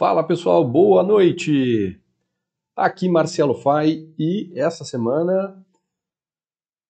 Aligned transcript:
Fala 0.00 0.24
pessoal, 0.24 0.64
boa 0.64 1.02
noite! 1.02 2.00
Aqui 2.74 3.06
Marcelo 3.06 3.52
Fai 3.52 4.08
e 4.18 4.50
essa 4.54 4.82
semana, 4.82 5.62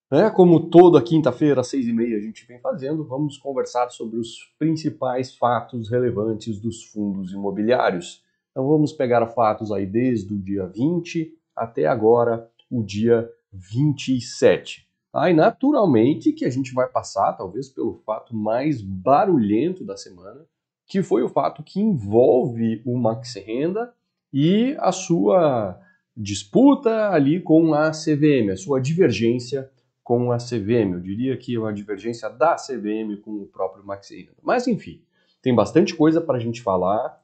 né, 0.09 0.31
como 0.31 0.71
toda 0.71 1.03
quinta-feira 1.03 1.61
às 1.61 1.67
seis 1.67 1.89
e 1.89 1.93
meia 1.93 2.17
a 2.17 2.21
gente 2.21 2.47
vem 2.47 2.61
fazendo, 2.61 3.05
vamos 3.05 3.37
conversar 3.37 3.91
sobre 3.91 4.17
os 4.17 4.55
principais 4.57 5.35
fatos 5.35 5.91
relevantes 5.91 6.61
dos 6.61 6.85
fundos 6.85 7.33
imobiliários. 7.33 8.23
Então 8.53 8.69
vamos 8.69 8.93
pegar 8.93 9.27
fatos 9.27 9.73
aí 9.73 9.87
desde 9.87 10.33
o 10.33 10.39
dia 10.39 10.67
20 10.67 11.37
até 11.57 11.89
agora, 11.89 12.49
o 12.71 12.81
dia 12.81 13.29
27. 13.53 14.89
Aí, 15.13 15.35
tá? 15.35 15.43
naturalmente, 15.43 16.33
que 16.33 16.45
a 16.45 16.51
gente 16.51 16.73
vai 16.73 16.87
passar, 16.89 17.33
talvez, 17.33 17.69
pelo 17.69 17.97
fato 18.07 18.37
mais 18.37 18.81
barulhento 18.81 19.85
da 19.85 19.97
semana, 19.97 20.47
que 20.91 21.05
foi 21.05 21.23
o 21.23 21.29
fato 21.29 21.63
que 21.63 21.81
envolve 21.81 22.83
o 22.85 22.99
Maxi 22.99 23.39
Renda 23.39 23.95
e 24.33 24.77
a 24.81 24.91
sua 24.91 25.81
disputa 26.17 27.11
ali 27.11 27.41
com 27.41 27.73
a 27.73 27.93
CVM, 27.93 28.51
a 28.53 28.57
sua 28.57 28.81
divergência 28.81 29.71
com 30.03 30.33
a 30.33 30.39
CVM. 30.39 30.95
Eu 30.95 31.01
diria 31.01 31.37
que 31.37 31.55
é 31.55 31.61
uma 31.61 31.73
divergência 31.73 32.29
da 32.29 32.57
CVM 32.57 33.21
com 33.23 33.31
o 33.31 33.47
próprio 33.47 33.87
Maxi 33.87 34.17
Renda. 34.17 34.39
Mas, 34.43 34.67
enfim, 34.67 35.01
tem 35.41 35.55
bastante 35.55 35.95
coisa 35.95 36.21
para 36.21 36.39
a 36.39 36.41
gente 36.41 36.61
falar 36.61 37.23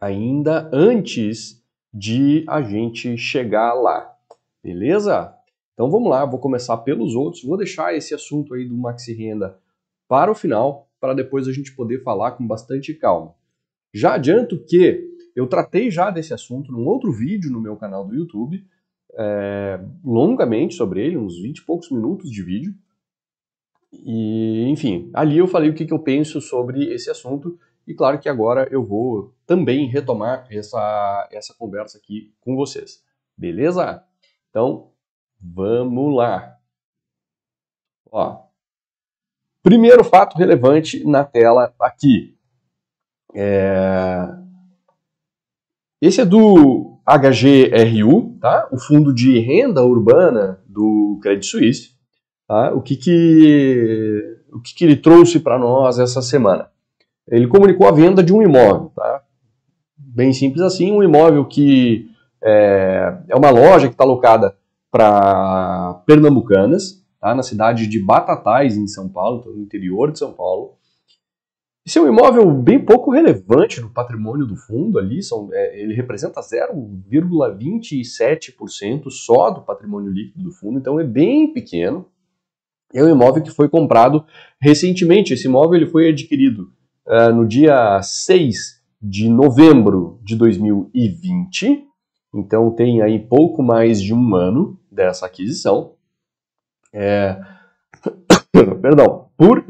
ainda 0.00 0.68
antes 0.72 1.64
de 1.94 2.44
a 2.48 2.60
gente 2.60 3.16
chegar 3.16 3.74
lá. 3.74 4.12
Beleza? 4.60 5.32
Então 5.72 5.88
vamos 5.88 6.10
lá, 6.10 6.24
vou 6.24 6.40
começar 6.40 6.78
pelos 6.78 7.14
outros. 7.14 7.44
Vou 7.44 7.56
deixar 7.56 7.94
esse 7.94 8.12
assunto 8.12 8.54
aí 8.54 8.64
do 8.64 8.76
Maxi 8.76 9.14
Renda 9.14 9.56
para 10.08 10.32
o 10.32 10.34
final, 10.34 10.88
para 11.02 11.14
depois 11.14 11.48
a 11.48 11.52
gente 11.52 11.74
poder 11.74 12.00
falar 12.04 12.30
com 12.30 12.46
bastante 12.46 12.94
calma. 12.94 13.34
Já 13.92 14.14
adianto 14.14 14.64
que 14.64 15.04
eu 15.34 15.48
tratei 15.48 15.90
já 15.90 16.10
desse 16.10 16.32
assunto 16.32 16.70
num 16.70 16.86
outro 16.86 17.10
vídeo 17.10 17.50
no 17.50 17.60
meu 17.60 17.76
canal 17.76 18.06
do 18.06 18.14
YouTube, 18.14 18.64
é, 19.14 19.80
longamente 20.04 20.74
sobre 20.76 21.04
ele, 21.04 21.16
uns 21.16 21.42
20 21.42 21.58
e 21.58 21.64
poucos 21.64 21.90
minutos 21.90 22.30
de 22.30 22.40
vídeo. 22.44 22.72
E, 23.92 24.64
enfim, 24.68 25.10
ali 25.12 25.38
eu 25.38 25.48
falei 25.48 25.70
o 25.70 25.74
que, 25.74 25.84
que 25.84 25.92
eu 25.92 25.98
penso 25.98 26.40
sobre 26.40 26.94
esse 26.94 27.10
assunto, 27.10 27.58
e 27.84 27.92
claro 27.92 28.20
que 28.20 28.28
agora 28.28 28.68
eu 28.70 28.86
vou 28.86 29.34
também 29.44 29.88
retomar 29.88 30.46
essa, 30.52 31.28
essa 31.32 31.52
conversa 31.58 31.98
aqui 31.98 32.32
com 32.40 32.54
vocês. 32.54 33.02
Beleza? 33.36 34.04
Então, 34.50 34.92
vamos 35.40 36.14
lá. 36.14 36.56
Ó, 38.08 38.51
Primeiro 39.62 40.02
fato 40.02 40.36
relevante 40.36 41.04
na 41.06 41.24
tela 41.24 41.72
aqui. 41.80 42.34
É... 43.34 44.28
Esse 46.00 46.20
é 46.20 46.24
do 46.24 46.98
HGRU, 47.06 48.38
tá? 48.40 48.68
o 48.72 48.78
Fundo 48.78 49.14
de 49.14 49.38
Renda 49.38 49.84
Urbana 49.84 50.60
do 50.66 51.18
Credit 51.22 51.46
Suisse. 51.46 51.90
Tá? 52.48 52.72
O, 52.74 52.82
que, 52.82 52.96
que, 52.96 54.36
o 54.52 54.60
que, 54.60 54.74
que 54.74 54.84
ele 54.84 54.96
trouxe 54.96 55.38
para 55.38 55.58
nós 55.58 55.98
essa 55.98 56.20
semana? 56.20 56.68
Ele 57.28 57.46
comunicou 57.46 57.86
a 57.86 57.92
venda 57.92 58.22
de 58.22 58.32
um 58.32 58.42
imóvel. 58.42 58.92
Tá? 58.96 59.22
Bem 59.96 60.32
simples 60.32 60.62
assim, 60.62 60.90
um 60.90 61.02
imóvel 61.02 61.44
que 61.44 62.10
é, 62.42 63.16
é 63.28 63.36
uma 63.36 63.50
loja 63.50 63.86
que 63.86 63.94
está 63.94 64.04
alocada 64.04 64.56
para 64.90 66.02
pernambucanas, 66.06 67.01
tá? 67.22 67.34
na 67.34 67.42
cidade 67.42 67.86
de 67.86 68.04
Batatais, 68.04 68.76
em 68.76 68.86
São 68.88 69.08
Paulo, 69.08 69.42
no 69.46 69.62
interior 69.62 70.12
de 70.12 70.18
São 70.18 70.34
Paulo. 70.34 70.74
Esse 71.86 71.98
é 71.98 72.02
um 72.02 72.08
imóvel 72.08 72.52
bem 72.52 72.84
pouco 72.84 73.10
relevante 73.10 73.80
no 73.80 73.88
patrimônio 73.90 74.44
do 74.46 74.56
fundo 74.56 74.98
ali, 74.98 75.22
são, 75.22 75.48
é, 75.52 75.80
ele 75.80 75.94
representa 75.94 76.40
0,27% 76.40 79.10
só 79.10 79.50
do 79.50 79.62
patrimônio 79.62 80.12
líquido 80.12 80.44
do 80.44 80.52
fundo, 80.52 80.78
então 80.78 81.00
é 81.00 81.04
bem 81.04 81.50
pequeno. 81.52 82.06
É 82.94 83.02
um 83.02 83.08
imóvel 83.08 83.42
que 83.42 83.50
foi 83.50 83.68
comprado 83.68 84.24
recentemente. 84.60 85.32
Esse 85.32 85.46
imóvel 85.46 85.76
ele 85.76 85.86
foi 85.86 86.10
adquirido 86.10 86.70
uh, 87.08 87.32
no 87.34 87.48
dia 87.48 88.00
6 88.02 88.82
de 89.00 89.28
novembro 89.28 90.20
de 90.22 90.36
2020, 90.36 91.84
então 92.34 92.70
tem 92.70 93.02
aí 93.02 93.18
pouco 93.18 93.62
mais 93.62 94.00
de 94.00 94.14
um 94.14 94.36
ano 94.36 94.78
dessa 94.90 95.26
aquisição 95.26 95.94
é, 96.92 97.36
perdão, 98.80 99.28
por 99.36 99.64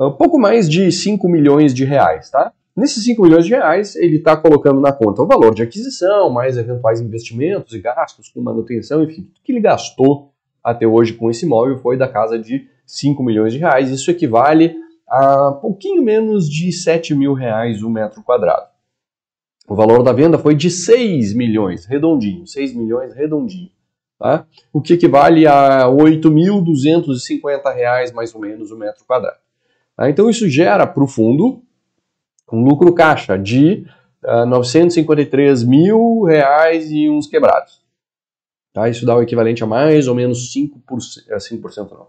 um 0.00 0.12
pouco 0.12 0.38
mais 0.38 0.68
de 0.68 0.90
5 0.90 1.28
milhões 1.28 1.74
de 1.74 1.84
reais, 1.84 2.30
tá? 2.30 2.52
Nesses 2.74 3.04
5 3.04 3.20
milhões 3.22 3.44
de 3.44 3.50
reais, 3.50 3.94
ele 3.96 4.16
está 4.16 4.36
colocando 4.36 4.80
na 4.80 4.92
conta 4.92 5.22
o 5.22 5.26
valor 5.26 5.54
de 5.54 5.62
aquisição, 5.62 6.30
mais 6.30 6.56
eventuais 6.56 7.00
investimentos 7.00 7.74
e 7.74 7.80
gastos 7.80 8.28
com 8.30 8.40
manutenção, 8.40 9.02
enfim, 9.02 9.22
tudo 9.22 9.40
que 9.44 9.52
ele 9.52 9.60
gastou 9.60 10.32
até 10.64 10.86
hoje 10.86 11.12
com 11.12 11.30
esse 11.30 11.44
imóvel 11.44 11.78
foi 11.78 11.98
da 11.98 12.08
casa 12.08 12.38
de 12.38 12.66
5 12.86 13.22
milhões 13.22 13.52
de 13.52 13.58
reais. 13.58 13.90
Isso 13.90 14.10
equivale 14.10 14.74
a 15.06 15.52
pouquinho 15.52 16.02
menos 16.02 16.48
de 16.48 16.72
7 16.72 17.14
mil 17.14 17.34
reais 17.34 17.82
o 17.82 17.90
metro 17.90 18.22
quadrado. 18.22 18.68
O 19.68 19.74
valor 19.74 20.02
da 20.02 20.12
venda 20.12 20.38
foi 20.38 20.54
de 20.54 20.70
6 20.70 21.34
milhões, 21.34 21.84
redondinho, 21.84 22.46
6 22.46 22.74
milhões 22.74 23.14
redondinho 23.14 23.70
tá? 24.20 24.46
o 24.70 24.82
que 24.82 24.92
equivale 24.92 25.46
a 25.46 25.86
R$ 25.86 25.92
8.250 25.92 28.12
mais 28.12 28.34
ou 28.34 28.40
menos 28.40 28.70
o 28.70 28.76
metro 28.76 29.02
quadrado. 29.06 29.38
Tá? 29.96 30.10
Então 30.10 30.28
isso 30.28 30.46
gera 30.48 30.86
para 30.86 31.02
o 31.02 31.08
fundo 31.08 31.62
um 32.52 32.62
lucro 32.62 32.92
caixa 32.92 33.38
de 33.38 33.86
uh, 34.22 34.44
953 34.44 35.64
mil 35.64 36.24
reais 36.24 36.90
e 36.90 37.08
uns 37.08 37.26
quebrados. 37.26 37.80
Tá? 38.74 38.86
Isso 38.88 39.06
dá 39.06 39.16
o 39.16 39.22
equivalente 39.22 39.64
a 39.64 39.66
mais 39.66 40.06
ou 40.06 40.14
menos 40.14 40.54
5%, 40.54 40.70
5% 41.30 41.90
não, 41.90 42.08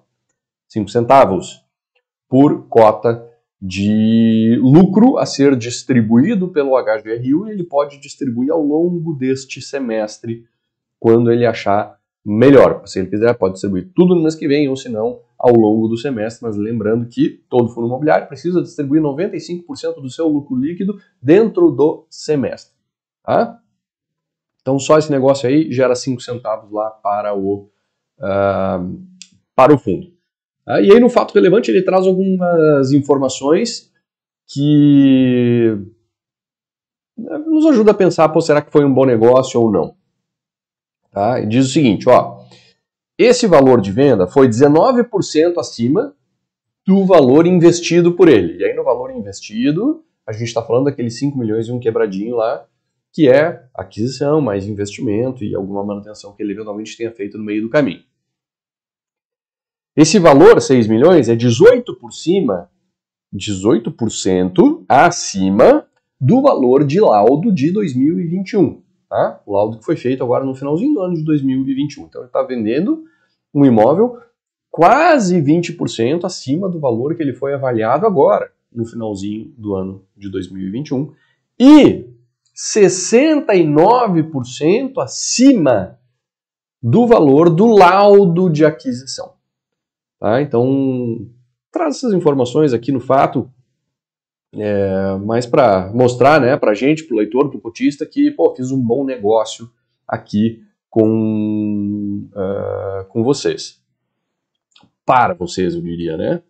5 0.67 0.89
centavos 0.89 1.63
por 2.27 2.67
cota 2.67 3.25
de 3.61 4.59
lucro 4.61 5.17
a 5.17 5.25
ser 5.25 5.55
distribuído 5.55 6.49
pelo 6.49 6.77
HGRU 6.81 7.47
e 7.47 7.51
ele 7.51 7.63
pode 7.63 7.99
distribuir 7.99 8.51
ao 8.51 8.61
longo 8.61 9.13
deste 9.13 9.61
semestre 9.61 10.43
quando 10.99 11.31
ele 11.31 11.45
achar 11.45 12.00
melhor. 12.25 12.83
Se 12.85 12.99
ele 12.99 13.09
quiser, 13.09 13.33
pode 13.33 13.53
distribuir 13.53 13.91
tudo 13.95 14.15
no 14.15 14.21
mês 14.21 14.35
que 14.35 14.47
vem, 14.47 14.69
ou 14.69 14.75
se 14.75 14.89
não, 14.89 15.19
ao 15.37 15.53
longo 15.53 15.87
do 15.87 15.97
semestre, 15.97 16.45
mas 16.45 16.55
lembrando 16.55 17.07
que 17.07 17.43
todo 17.49 17.69
fundo 17.69 17.87
imobiliário 17.87 18.27
precisa 18.27 18.61
distribuir 18.61 19.01
95% 19.01 20.01
do 20.01 20.09
seu 20.09 20.27
lucro 20.27 20.55
líquido 20.55 20.99
dentro 21.21 21.71
do 21.71 22.05
semestre. 22.09 22.73
Tá? 23.23 23.59
Então 24.61 24.77
só 24.77 24.97
esse 24.99 25.11
negócio 25.11 25.49
aí 25.49 25.71
gera 25.71 25.95
5 25.95 26.21
centavos 26.21 26.71
lá 26.71 26.91
para 26.91 27.35
o, 27.35 27.69
uh, 28.19 29.01
para 29.55 29.73
o 29.73 29.79
fundo. 29.79 30.07
Uh, 30.67 30.79
e 30.83 30.91
aí 30.91 30.99
no 30.99 31.09
fato 31.09 31.33
relevante 31.33 31.71
ele 31.71 31.83
traz 31.83 32.05
algumas 32.05 32.91
informações 32.91 33.91
que 34.47 35.75
nos 37.17 37.65
ajuda 37.65 37.91
a 37.91 37.95
pensar, 37.95 38.29
pô, 38.29 38.41
será 38.41 38.61
que 38.61 38.71
foi 38.71 38.85
um 38.85 38.93
bom 38.93 39.05
negócio 39.05 39.59
ou 39.59 39.71
não? 39.71 39.95
Tá? 41.11 41.41
E 41.41 41.45
diz 41.45 41.67
o 41.67 41.69
seguinte, 41.69 42.07
ó, 42.07 42.39
esse 43.17 43.45
valor 43.45 43.81
de 43.81 43.91
venda 43.91 44.25
foi 44.25 44.47
19% 44.47 45.57
acima 45.57 46.15
do 46.87 47.05
valor 47.05 47.45
investido 47.45 48.13
por 48.13 48.29
ele. 48.29 48.57
E 48.57 48.65
aí 48.65 48.73
no 48.73 48.83
valor 48.83 49.11
investido, 49.11 50.03
a 50.25 50.31
gente 50.31 50.47
está 50.47 50.63
falando 50.63 50.85
daqueles 50.85 51.19
5 51.19 51.37
milhões 51.37 51.67
e 51.67 51.71
um 51.71 51.79
quebradinho 51.79 52.37
lá, 52.37 52.65
que 53.13 53.29
é 53.29 53.65
aquisição, 53.73 54.39
mais 54.39 54.65
investimento 54.65 55.43
e 55.43 55.53
alguma 55.53 55.83
manutenção 55.83 56.33
que 56.33 56.41
ele 56.41 56.53
eventualmente 56.53 56.95
tenha 56.95 57.11
feito 57.11 57.37
no 57.37 57.43
meio 57.43 57.61
do 57.61 57.69
caminho. 57.69 58.03
Esse 59.95 60.17
valor, 60.17 60.61
6 60.61 60.87
milhões, 60.87 61.27
é 61.27 61.35
18 61.35 61.97
por 61.97 62.13
cima, 62.13 62.71
18% 63.35 64.85
acima 64.87 65.85
do 66.19 66.41
valor 66.41 66.85
de 66.85 67.01
laudo 67.01 67.53
de 67.53 67.71
2021 67.73 68.81
tá? 69.11 69.39
O 69.45 69.53
laudo 69.53 69.77
que 69.77 69.83
foi 69.83 69.97
feito 69.97 70.23
agora 70.23 70.45
no 70.45 70.55
finalzinho 70.55 70.93
do 70.93 71.01
ano 71.01 71.15
de 71.15 71.25
2021. 71.25 72.05
Então 72.05 72.21
ele 72.21 72.27
está 72.27 72.41
vendendo 72.41 73.03
um 73.53 73.65
imóvel 73.65 74.17
quase 74.71 75.41
20% 75.41 76.23
acima 76.23 76.69
do 76.69 76.79
valor 76.79 77.13
que 77.13 77.21
ele 77.21 77.33
foi 77.33 77.53
avaliado 77.53 78.07
agora, 78.07 78.53
no 78.71 78.85
finalzinho 78.85 79.53
do 79.57 79.75
ano 79.75 80.05
de 80.15 80.31
2021, 80.31 81.11
e 81.59 82.05
69% 82.55 84.93
acima 84.99 85.99
do 86.81 87.05
valor 87.05 87.49
do 87.49 87.65
laudo 87.65 88.49
de 88.49 88.63
aquisição. 88.63 89.33
Tá? 90.17 90.41
Então, 90.41 91.27
traz 91.69 91.97
essas 91.97 92.13
informações 92.13 92.71
aqui 92.71 92.93
no 92.93 93.01
fato 93.01 93.51
é, 94.53 95.15
mas 95.25 95.45
para 95.45 95.89
mostrar 95.93 96.41
né, 96.41 96.57
para 96.57 96.71
a 96.71 96.75
gente, 96.75 97.05
para 97.05 97.15
o 97.15 97.17
leitor, 97.17 97.49
para 97.49 97.57
o 97.57 97.61
cotista, 97.61 98.05
que 98.05 98.31
pô, 98.31 98.53
fiz 98.55 98.71
um 98.71 98.81
bom 98.81 99.05
negócio 99.05 99.69
aqui 100.07 100.61
com, 100.89 102.29
uh, 102.33 103.05
com 103.09 103.23
vocês. 103.23 103.81
Para 105.05 105.33
vocês, 105.33 105.73
eu 105.73 105.81
diria, 105.81 106.17
né? 106.17 106.41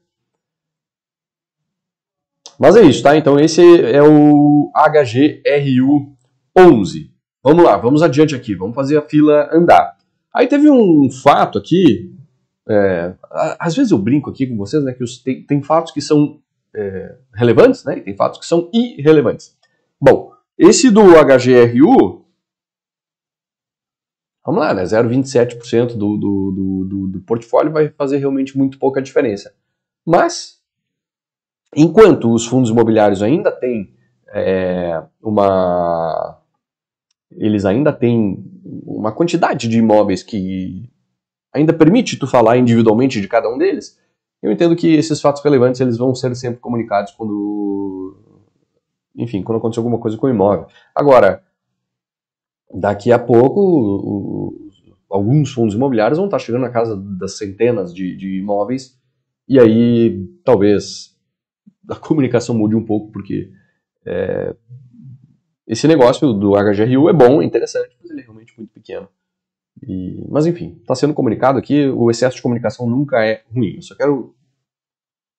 Mas 2.60 2.76
é 2.76 2.82
isso, 2.82 3.02
tá? 3.02 3.16
Então 3.18 3.40
esse 3.40 3.62
é 3.62 4.04
o 4.04 4.72
HGRU11. 4.76 7.12
Vamos 7.44 7.64
lá, 7.64 7.76
vamos 7.78 8.04
adiante 8.04 8.36
aqui, 8.36 8.54
vamos 8.54 8.76
fazer 8.76 8.98
a 8.98 9.02
fila 9.02 9.50
andar. 9.52 9.98
Aí 10.34 10.48
teve 10.48 10.70
um 10.70 11.10
fato 11.12 11.58
aqui, 11.58 12.14
é, 12.70 13.14
às 13.60 13.76
vezes 13.76 13.92
eu 13.92 13.98
brinco 13.98 14.30
aqui 14.30 14.46
com 14.46 14.56
vocês, 14.56 14.84
né, 14.84 14.94
que 14.94 15.04
os, 15.04 15.18
tem, 15.18 15.44
tem, 15.44 15.62
fatos 15.62 15.92
que 15.92 16.02
são 16.02 16.40
é, 16.76 17.16
relevantes, 17.34 17.84
né, 17.84 17.98
e 17.98 18.02
tem 18.02 18.16
fatos 18.16 18.40
que 18.40 18.46
são 18.46 18.70
irrelevantes. 18.74 19.58
Bom, 20.00 20.32
esse 20.58 20.90
do 20.90 21.02
HGRU, 21.02 22.26
vamos 24.46 24.62
lá, 24.62 24.74
né, 24.74 24.84
0,27% 24.84 25.98
do, 25.98 26.18
do, 26.18 26.86
do, 26.88 27.08
do, 27.08 27.22
portfólio 27.22 27.72
vai 27.72 27.90
fazer 27.90 28.18
realmente 28.18 28.58
muito 28.58 28.80
pouca 28.80 29.02
diferença. 29.02 29.54
Mas, 30.06 30.62
enquanto 31.76 32.34
os 32.34 32.46
fundos 32.46 32.70
imobiliários 32.70 33.22
ainda 33.22 33.52
têm 33.52 33.94
é, 34.34 35.04
uma 35.22 36.42
eles 37.38 37.66
ainda 37.66 37.94
têm 37.94 38.44
uma 38.86 39.12
quantidade 39.12 39.68
de 39.68 39.78
imóveis 39.78 40.22
que 40.22 40.90
ainda 41.54 41.74
permite 41.74 42.18
tu 42.18 42.28
falar 42.28 42.58
individualmente 42.58 43.22
de 43.22 43.28
cada 43.28 43.50
um 43.50 43.58
deles, 43.58 43.98
eu 44.42 44.52
entendo 44.52 44.76
que 44.76 44.94
esses 44.96 45.22
fatos 45.22 45.44
relevantes 45.44 45.80
eles 45.82 45.98
vão 45.98 46.16
ser 46.16 46.36
sempre 46.36 46.60
comunicados 46.60 47.14
quando, 47.14 48.18
enfim, 49.16 49.44
quando 49.44 49.60
acontecer 49.60 49.80
alguma 49.80 50.00
coisa 50.00 50.18
com 50.18 50.28
o 50.28 50.30
imóvel. 50.30 50.68
Agora, 50.96 51.44
daqui 52.74 53.12
a 53.12 53.20
pouco, 53.20 53.60
o, 53.62 54.70
alguns 55.10 55.52
fundos 55.52 55.76
imobiliários 55.76 56.18
vão 56.18 56.26
estar 56.26 56.40
chegando 56.40 56.62
na 56.62 56.70
casa 56.70 56.96
das 56.96 57.38
centenas 57.38 57.94
de, 57.94 58.16
de 58.16 58.40
imóveis 58.40 59.00
e 59.48 59.60
aí 59.60 60.26
talvez 60.44 61.16
a 61.90 61.96
comunicação 61.96 62.56
mude 62.56 62.76
um 62.76 62.86
pouco, 62.86 63.12
porque 63.12 63.52
é, 64.06 64.56
esse 65.68 65.88
negócio 65.88 66.34
do 66.34 66.52
HGRU 66.52 67.10
é 67.10 67.14
bom, 67.14 67.42
é 67.42 67.46
interessante, 67.46 67.96
mas 68.00 68.10
ele 68.10 68.22
é 68.22 68.24
realmente 68.24 68.54
muito 68.58 68.72
pequeno. 68.72 69.08
E, 69.88 70.24
mas 70.30 70.46
enfim, 70.46 70.78
está 70.82 70.94
sendo 70.94 71.14
comunicado 71.14 71.58
aqui, 71.58 71.88
o 71.88 72.10
excesso 72.12 72.36
de 72.36 72.42
comunicação 72.42 72.88
nunca 72.88 73.26
é 73.26 73.44
ruim. 73.54 73.76
Eu 73.76 73.82
só 73.82 73.96
quero 73.96 74.36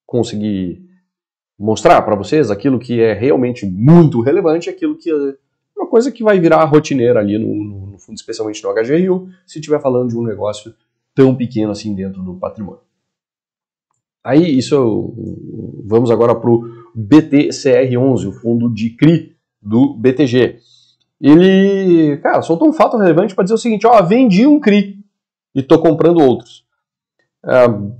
conseguir 0.05 0.83
mostrar 1.57 2.01
para 2.01 2.15
vocês 2.15 2.51
aquilo 2.51 2.79
que 2.79 2.99
é 2.99 3.13
realmente 3.13 3.65
muito 3.65 4.21
relevante, 4.21 4.69
aquilo 4.69 4.97
que 4.97 5.09
é 5.09 5.35
uma 5.77 5.87
coisa 5.87 6.11
que 6.11 6.23
vai 6.23 6.39
virar 6.39 6.63
rotineira 6.65 7.19
ali 7.19 7.37
no, 7.37 7.55
no, 7.55 7.85
no 7.91 7.97
fundo, 7.97 8.15
especialmente 8.15 8.61
no 8.63 8.73
HGRU, 8.73 9.29
se 9.45 9.59
estiver 9.59 9.81
falando 9.81 10.09
de 10.09 10.17
um 10.17 10.23
negócio 10.23 10.73
tão 11.15 11.35
pequeno 11.35 11.71
assim 11.71 11.95
dentro 11.95 12.21
do 12.21 12.35
patrimônio. 12.35 12.81
Aí, 14.23 14.57
isso, 14.57 15.13
vamos 15.83 16.09
agora 16.09 16.33
para 16.33 16.49
o 16.49 16.63
BTCR11, 16.97 18.27
o 18.27 18.31
fundo 18.31 18.73
de 18.73 18.91
CRI, 18.91 19.35
do 19.61 19.93
BTG. 19.95 20.59
Ele, 21.23 22.17
cara, 22.17 22.41
soltou 22.41 22.67
um 22.67 22.73
fato 22.73 22.97
relevante 22.97 23.33
para 23.33 23.45
dizer 23.45 23.53
o 23.53 23.57
seguinte: 23.57 23.87
ó, 23.87 24.01
vendi 24.01 24.45
um 24.45 24.59
CRI 24.59 24.99
e 25.55 25.61
estou 25.61 25.79
comprando 25.79 26.19
outros. 26.19 26.65
Uh, 27.45 27.95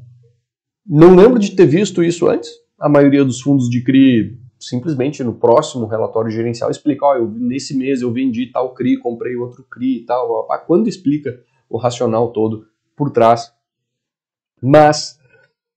não 0.85 1.15
lembro 1.15 1.39
de 1.39 1.51
ter 1.51 1.65
visto 1.65 2.03
isso 2.03 2.27
antes. 2.27 2.51
A 2.77 2.89
maioria 2.89 3.23
dos 3.23 3.39
fundos 3.39 3.69
de 3.69 3.81
CRI 3.81 4.37
simplesmente 4.59 5.23
no 5.23 5.33
próximo 5.33 5.85
relatório 5.85 6.31
gerencial 6.31 6.69
explica, 6.69 7.05
ó, 7.05 7.15
eu, 7.15 7.29
nesse 7.29 7.77
mês 7.77 8.01
eu 8.01 8.11
vendi 8.11 8.47
tal 8.47 8.73
CRI, 8.73 8.97
comprei 8.97 9.37
outro 9.37 9.65
CRI 9.69 9.99
e 9.99 10.05
tal. 10.05 10.45
Quando 10.67 10.89
explica 10.89 11.39
o 11.69 11.77
racional 11.77 12.33
todo 12.33 12.67
por 12.93 13.09
trás. 13.09 13.53
Mas, 14.61 15.17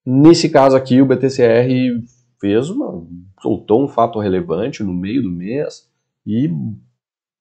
nesse 0.05 0.49
caso 0.49 0.77
aqui, 0.77 1.01
o 1.01 1.07
BTCR 1.07 2.03
fez 2.41 2.71
uma, 2.71 3.07
soltou 3.41 3.85
um 3.85 3.89
fato 3.89 4.19
relevante 4.19 4.83
no 4.83 4.93
meio 4.93 5.23
do 5.23 5.31
mês 5.31 5.89
e 6.27 6.51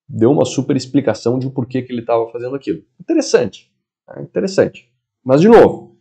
deu 0.07 0.31
uma 0.31 0.45
super 0.45 0.75
explicação 0.75 1.39
de 1.39 1.49
por 1.49 1.65
que, 1.65 1.81
que 1.81 1.91
ele 1.91 2.01
estava 2.01 2.29
fazendo 2.31 2.55
aquilo. 2.55 2.83
Interessante, 2.99 3.71
é 4.15 4.21
interessante. 4.21 4.91
Mas, 5.23 5.41
de 5.41 5.47
novo, 5.47 5.97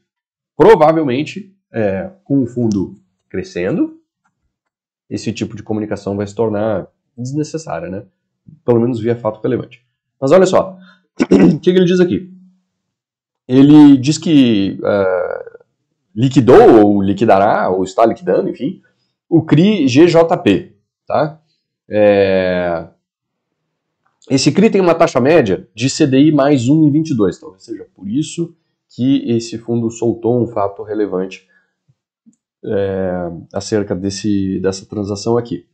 provavelmente, 0.57 1.55
é, 1.73 2.11
com 2.25 2.43
o 2.43 2.47
fundo 2.47 2.95
crescendo, 3.29 3.99
esse 5.09 5.33
tipo 5.33 5.57
de 5.57 5.63
comunicação 5.63 6.17
vai 6.17 6.27
se 6.27 6.35
tornar 6.35 6.87
desnecessária, 7.17 7.89
né? 7.89 8.05
Pelo 8.65 8.81
menos 8.81 9.01
via 9.01 9.17
fato 9.17 9.41
relevante. 9.41 9.85
Mas 10.21 10.33
olha 10.33 10.47
só, 10.47 10.79
o 11.21 11.59
que, 11.59 11.73
que, 11.73 11.79
ele 11.79 11.85
diz 11.85 12.01
aqui? 12.01 12.33
Ele 13.47 13.97
diz 13.97 14.19
que 14.19 14.79
uh, 14.81 15.65
liquidou, 16.15 16.85
ou 16.85 17.03
liquidará, 17.03 17.69
ou 17.69 17.85
está 17.85 18.05
liquidando, 18.07 18.49
enfim, 18.49 18.81
o 19.29 19.45
CRI 19.45 19.87
GJP. 19.87 20.77
Tá? 21.07 21.41
É... 21.89 22.87
Esse 24.31 24.51
CRI 24.51 24.71
tem 24.71 24.81
uma 24.81 24.95
taxa 24.95 25.21
média 25.21 25.69
de 25.75 25.89
CDI 25.89 26.33
mais 26.33 26.63
1,22, 26.63 27.39
talvez 27.39 27.63
seja 27.63 27.87
por 27.95 28.09
isso 28.09 28.57
que 28.89 29.31
esse 29.31 29.59
fundo 29.59 29.91
soltou 29.91 30.43
um 30.43 30.47
fato 30.47 30.83
relevante 30.83 31.47
é, 32.65 33.31
acerca 33.53 33.95
desse, 33.95 34.59
dessa 34.61 34.87
transação 34.87 35.37
aqui. 35.37 35.67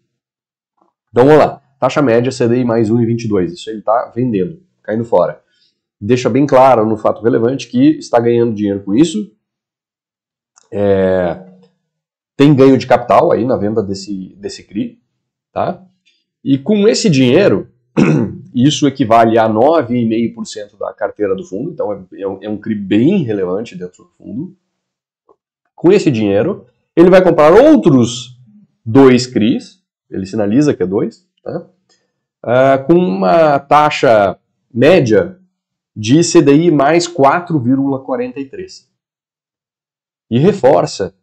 Então 1.11 1.25
vamos 1.25 1.39
lá, 1.39 1.63
taxa 1.79 2.03
média 2.03 2.33
CDI 2.33 2.65
mais 2.65 2.91
1,22, 2.91 3.53
isso 3.53 3.71
ele 3.71 3.81
está 3.81 4.11
vendendo, 4.15 4.61
caindo 4.83 5.05
fora. 5.05 5.41
Deixa 6.01 6.29
bem 6.31 6.47
claro 6.47 6.87
no 6.87 6.97
fato 6.97 7.23
relevante 7.23 7.69
que 7.69 7.99
está 7.99 8.19
ganhando 8.19 8.55
dinheiro 8.55 8.83
com 8.83 8.95
isso, 8.95 9.31
é, 10.73 11.47
tem 12.37 12.55
ganho 12.55 12.79
de 12.79 12.87
capital 12.87 13.33
aí 13.33 13.45
na 13.45 13.57
venda 13.57 13.83
desse, 13.83 14.35
desse 14.37 14.65
CRI, 14.65 14.99
tá? 15.53 15.85
E 16.43 16.57
com 16.57 16.89
esse 16.89 17.11
dinheiro, 17.11 17.69
isso 18.55 18.87
equivale 18.87 19.39
a 19.39 19.49
9,5% 19.49 20.79
da 20.79 20.93
carteira 20.93 21.35
do 21.35 21.45
fundo, 21.45 21.71
então 21.71 21.93
é, 21.93 22.21
é, 22.21 22.29
um, 22.29 22.39
é 22.43 22.49
um 22.49 22.59
CRI 22.59 22.75
bem 22.75 23.23
relevante 23.23 23.77
dentro 23.77 24.05
do 24.05 24.11
fundo. 24.11 24.57
Com 25.75 25.93
esse 25.93 26.11
dinheiro, 26.11 26.67
ele 26.95 27.11
vai 27.11 27.23
comprar 27.23 27.53
outros 27.53 28.39
dois 28.85 29.27
CRIs, 29.27 29.83
ele 30.11 30.27
sinaliza 30.27 30.75
que 30.75 30.83
é 30.83 30.87
dois, 30.87 31.27
tá? 31.43 31.67
Uh, 32.43 32.85
com 32.87 32.95
uma 32.95 33.59
taxa 33.59 34.39
média 34.73 35.39
de 35.95 36.21
CDI 36.21 36.71
mais 36.71 37.07
4,43. 37.07 38.87
E 40.31 40.39
reforça 40.39 41.15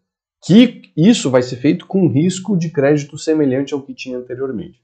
que 0.45 0.91
isso 0.95 1.31
vai 1.31 1.41
ser 1.41 1.56
feito 1.57 1.88
com 1.88 2.07
risco 2.07 2.57
de 2.57 2.69
crédito 2.69 3.18
semelhante 3.18 3.74
ao 3.74 3.81
que 3.81 3.94
tinha 3.94 4.18
anteriormente. 4.18 4.81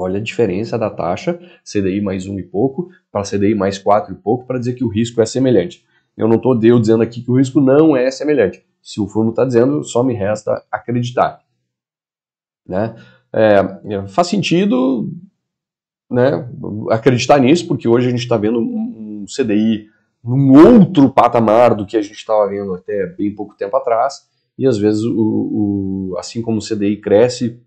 Olha 0.00 0.20
a 0.20 0.22
diferença 0.22 0.78
da 0.78 0.88
taxa 0.88 1.40
CDI 1.64 2.00
mais 2.00 2.24
um 2.28 2.38
e 2.38 2.42
pouco 2.44 2.88
para 3.10 3.24
CDI 3.24 3.52
mais 3.52 3.78
quatro 3.78 4.14
e 4.14 4.16
pouco 4.16 4.46
para 4.46 4.56
dizer 4.56 4.74
que 4.74 4.84
o 4.84 4.88
risco 4.88 5.20
é 5.20 5.26
semelhante. 5.26 5.84
Eu 6.16 6.28
não 6.28 6.36
estou 6.36 6.56
dizendo 6.56 7.02
aqui 7.02 7.20
que 7.20 7.30
o 7.32 7.36
risco 7.36 7.60
não 7.60 7.96
é 7.96 8.08
semelhante. 8.08 8.64
Se 8.80 9.00
o 9.00 9.08
fundo 9.08 9.30
está 9.30 9.44
dizendo, 9.44 9.82
só 9.82 10.04
me 10.04 10.14
resta 10.14 10.64
acreditar. 10.70 11.40
Né? 12.64 12.94
É, 13.32 14.06
faz 14.06 14.28
sentido 14.28 15.12
né, 16.08 16.48
acreditar 16.90 17.40
nisso, 17.40 17.66
porque 17.66 17.88
hoje 17.88 18.06
a 18.06 18.10
gente 18.10 18.20
está 18.20 18.36
vendo 18.36 18.60
um 18.60 19.24
CDI 19.26 19.88
num 20.22 20.52
outro 20.52 21.10
patamar 21.10 21.74
do 21.74 21.84
que 21.84 21.96
a 21.96 22.02
gente 22.02 22.14
estava 22.14 22.48
vendo 22.48 22.72
até 22.72 23.04
bem 23.06 23.34
pouco 23.34 23.56
tempo 23.56 23.76
atrás, 23.76 24.28
e 24.56 24.64
às 24.64 24.78
vezes, 24.78 25.02
o, 25.02 26.12
o, 26.12 26.16
assim 26.18 26.40
como 26.40 26.58
o 26.58 26.64
CDI 26.64 27.00
cresce, 27.00 27.60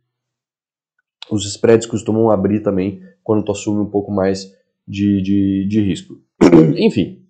os 1.35 1.45
spreads 1.45 1.88
costumam 1.88 2.29
abrir 2.29 2.61
também 2.61 3.01
quando 3.23 3.43
tu 3.43 3.51
assume 3.51 3.79
um 3.79 3.89
pouco 3.89 4.11
mais 4.11 4.51
de, 4.88 5.21
de, 5.21 5.67
de 5.67 5.81
risco. 5.81 6.15
Enfim, 6.77 7.23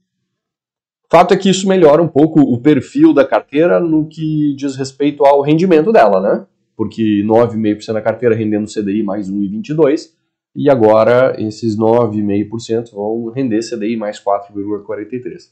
fato 1.10 1.34
é 1.34 1.38
que 1.38 1.50
isso 1.50 1.68
melhora 1.68 2.02
um 2.02 2.08
pouco 2.08 2.40
o 2.40 2.60
perfil 2.62 3.14
da 3.14 3.26
carteira 3.26 3.80
no 3.80 4.08
que 4.08 4.56
diz 4.56 4.76
respeito 4.76 5.26
ao 5.26 5.42
rendimento 5.42 5.92
dela, 5.92 6.22
né? 6.22 6.48
Porque 6.76 7.24
9,5% 7.24 7.94
da 7.94 8.02
carteira 8.02 8.34
rendendo 8.34 8.72
CDI 8.72 9.04
mais 9.04 9.30
1,22%, 9.30 10.10
e 10.56 10.70
agora 10.70 11.36
esses 11.40 11.78
9,5% 11.78 12.92
vão 12.94 13.32
render 13.32 13.60
CDI 13.60 13.96
mais 13.96 14.20
4,43%. 14.20 15.52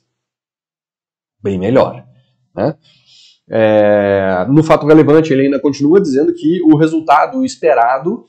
Bem 1.41 1.58
melhor. 1.58 2.06
Né? 2.56 2.75
É, 3.50 4.46
no 4.50 4.63
fato 4.63 4.86
relevante, 4.86 5.32
ele 5.32 5.44
ainda 5.44 5.60
continua 5.60 6.01
dizendo 6.01 6.34
que 6.34 6.62
o 6.62 6.75
resultado 6.75 7.44
esperado 7.46 8.25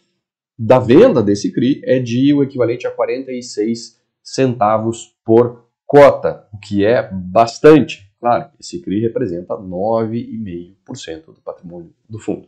da 0.63 0.79
venda 0.79 1.23
desse 1.23 1.51
CRI 1.51 1.81
é 1.85 1.99
de 1.99 2.35
o 2.35 2.43
equivalente 2.43 2.87
a 2.87 2.91
46 2.91 3.99
centavos 4.23 5.17
por 5.25 5.65
cota, 5.87 6.47
o 6.53 6.59
que 6.59 6.85
é 6.85 7.11
bastante. 7.11 8.13
Claro, 8.21 8.51
esse 8.61 8.79
CRI 8.83 9.01
representa 9.01 9.55
9,5% 9.55 11.25
do 11.29 11.41
patrimônio 11.43 11.95
do 12.07 12.19
fundo. 12.19 12.47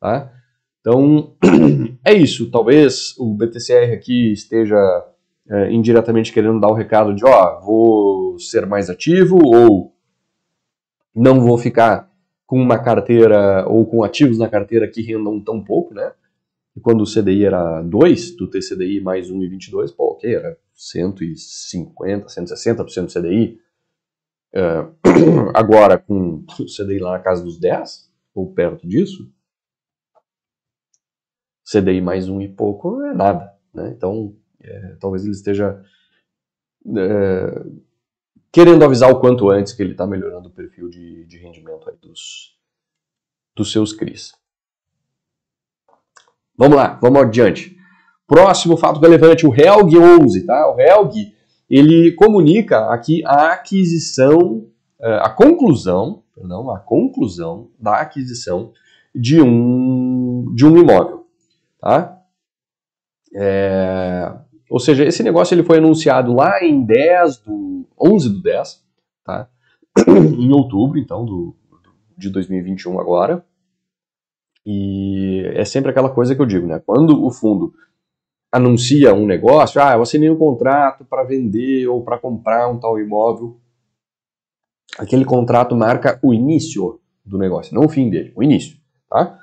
Tá? 0.00 0.32
Então, 0.80 1.36
é 2.04 2.12
isso. 2.12 2.50
Talvez 2.50 3.16
o 3.16 3.32
BTCR 3.32 3.92
aqui 3.92 4.32
esteja 4.32 4.76
é, 5.48 5.70
indiretamente 5.70 6.32
querendo 6.32 6.58
dar 6.58 6.68
o 6.68 6.74
recado 6.74 7.14
de, 7.14 7.24
ó, 7.24 7.60
vou 7.60 8.40
ser 8.40 8.66
mais 8.66 8.90
ativo 8.90 9.38
ou 9.40 9.94
não 11.14 11.40
vou 11.40 11.56
ficar 11.56 12.10
com 12.44 12.60
uma 12.60 12.80
carteira 12.80 13.64
ou 13.68 13.86
com 13.86 14.02
ativos 14.02 14.36
na 14.36 14.48
carteira 14.48 14.88
que 14.88 15.00
rendam 15.00 15.38
tão 15.38 15.62
pouco, 15.62 15.94
né? 15.94 16.10
E 16.76 16.80
quando 16.80 17.02
o 17.02 17.06
CDI 17.06 17.44
era 17.44 17.82
2, 17.82 18.36
tu 18.36 18.48
ter 18.48 18.60
CDI 18.60 19.00
mais 19.00 19.30
1,22, 19.30 19.94
pô, 19.94 20.12
ok, 20.12 20.34
era 20.34 20.58
150, 20.74 22.26
160% 22.26 23.04
do 23.04 23.12
CDI. 23.12 23.60
Uh, 24.54 25.50
agora, 25.54 25.98
com 25.98 26.44
o 26.58 26.64
CDI 26.64 26.98
lá 26.98 27.12
na 27.12 27.20
casa 27.20 27.44
dos 27.44 27.58
10, 27.58 28.10
ou 28.34 28.52
perto 28.52 28.88
disso, 28.88 29.30
CDI 31.70 32.00
mais 32.00 32.28
um 32.28 32.40
e 32.40 32.48
pouco 32.48 33.02
é 33.02 33.14
nada. 33.14 33.52
Né? 33.72 33.92
Então, 33.96 34.36
é, 34.60 34.96
talvez 35.00 35.24
ele 35.24 35.32
esteja 35.32 35.82
é, 36.86 37.64
querendo 38.50 38.84
avisar 38.84 39.10
o 39.10 39.20
quanto 39.20 39.48
antes 39.50 39.72
que 39.72 39.82
ele 39.82 39.92
está 39.92 40.06
melhorando 40.06 40.48
o 40.48 40.52
perfil 40.52 40.88
de, 40.88 41.24
de 41.26 41.38
rendimento 41.38 41.90
dos, 42.00 42.58
dos 43.54 43.72
seus 43.72 43.92
CRIs. 43.92 44.34
Vamos 46.56 46.76
lá, 46.76 46.98
vamos 47.00 47.22
adiante. 47.22 47.76
Próximo 48.26 48.76
fato 48.76 49.00
relevante, 49.00 49.46
o 49.46 49.54
Helg 49.54 49.98
11, 49.98 50.46
tá? 50.46 50.70
O 50.70 50.80
Helg, 50.80 51.34
ele 51.68 52.12
comunica 52.12 52.86
aqui 52.86 53.24
a 53.26 53.52
aquisição, 53.52 54.66
é, 55.00 55.14
a 55.22 55.28
conclusão, 55.30 56.22
perdão, 56.34 56.70
a 56.70 56.78
conclusão 56.78 57.68
da 57.78 57.96
aquisição 57.96 58.72
de 59.14 59.40
um, 59.40 60.52
de 60.54 60.66
um 60.66 60.78
imóvel, 60.78 61.26
tá? 61.78 62.18
É, 63.34 64.32
ou 64.70 64.78
seja, 64.78 65.04
esse 65.04 65.22
negócio 65.22 65.54
ele 65.54 65.62
foi 65.62 65.78
anunciado 65.78 66.34
lá 66.34 66.62
em 66.64 66.84
10 66.84 67.38
do 67.38 67.86
11 68.00 68.28
do 68.30 68.42
10, 68.42 68.82
tá? 69.24 69.48
em 70.08 70.50
outubro, 70.50 70.98
então, 70.98 71.24
do, 71.24 71.54
de 72.16 72.30
2021 72.30 72.98
agora. 72.98 73.44
E 74.64 75.42
é 75.54 75.64
sempre 75.64 75.90
aquela 75.90 76.10
coisa 76.10 76.34
que 76.34 76.40
eu 76.40 76.46
digo, 76.46 76.66
né? 76.66 76.80
Quando 76.84 77.24
o 77.24 77.30
fundo 77.30 77.72
anuncia 78.52 79.14
um 79.14 79.26
negócio, 79.26 79.82
ah, 79.82 79.94
eu 79.94 80.02
assinei 80.02 80.30
um 80.30 80.36
contrato 80.36 81.04
para 81.04 81.24
vender 81.24 81.86
ou 81.88 82.04
para 82.04 82.18
comprar 82.18 82.68
um 82.68 82.78
tal 82.78 83.00
imóvel, 83.00 83.58
aquele 84.98 85.24
contrato 85.24 85.74
marca 85.74 86.18
o 86.22 86.34
início 86.34 87.00
do 87.24 87.38
negócio, 87.38 87.74
não 87.74 87.86
o 87.86 87.88
fim 87.88 88.10
dele, 88.10 88.32
o 88.36 88.42
início, 88.42 88.76
tá? 89.08 89.38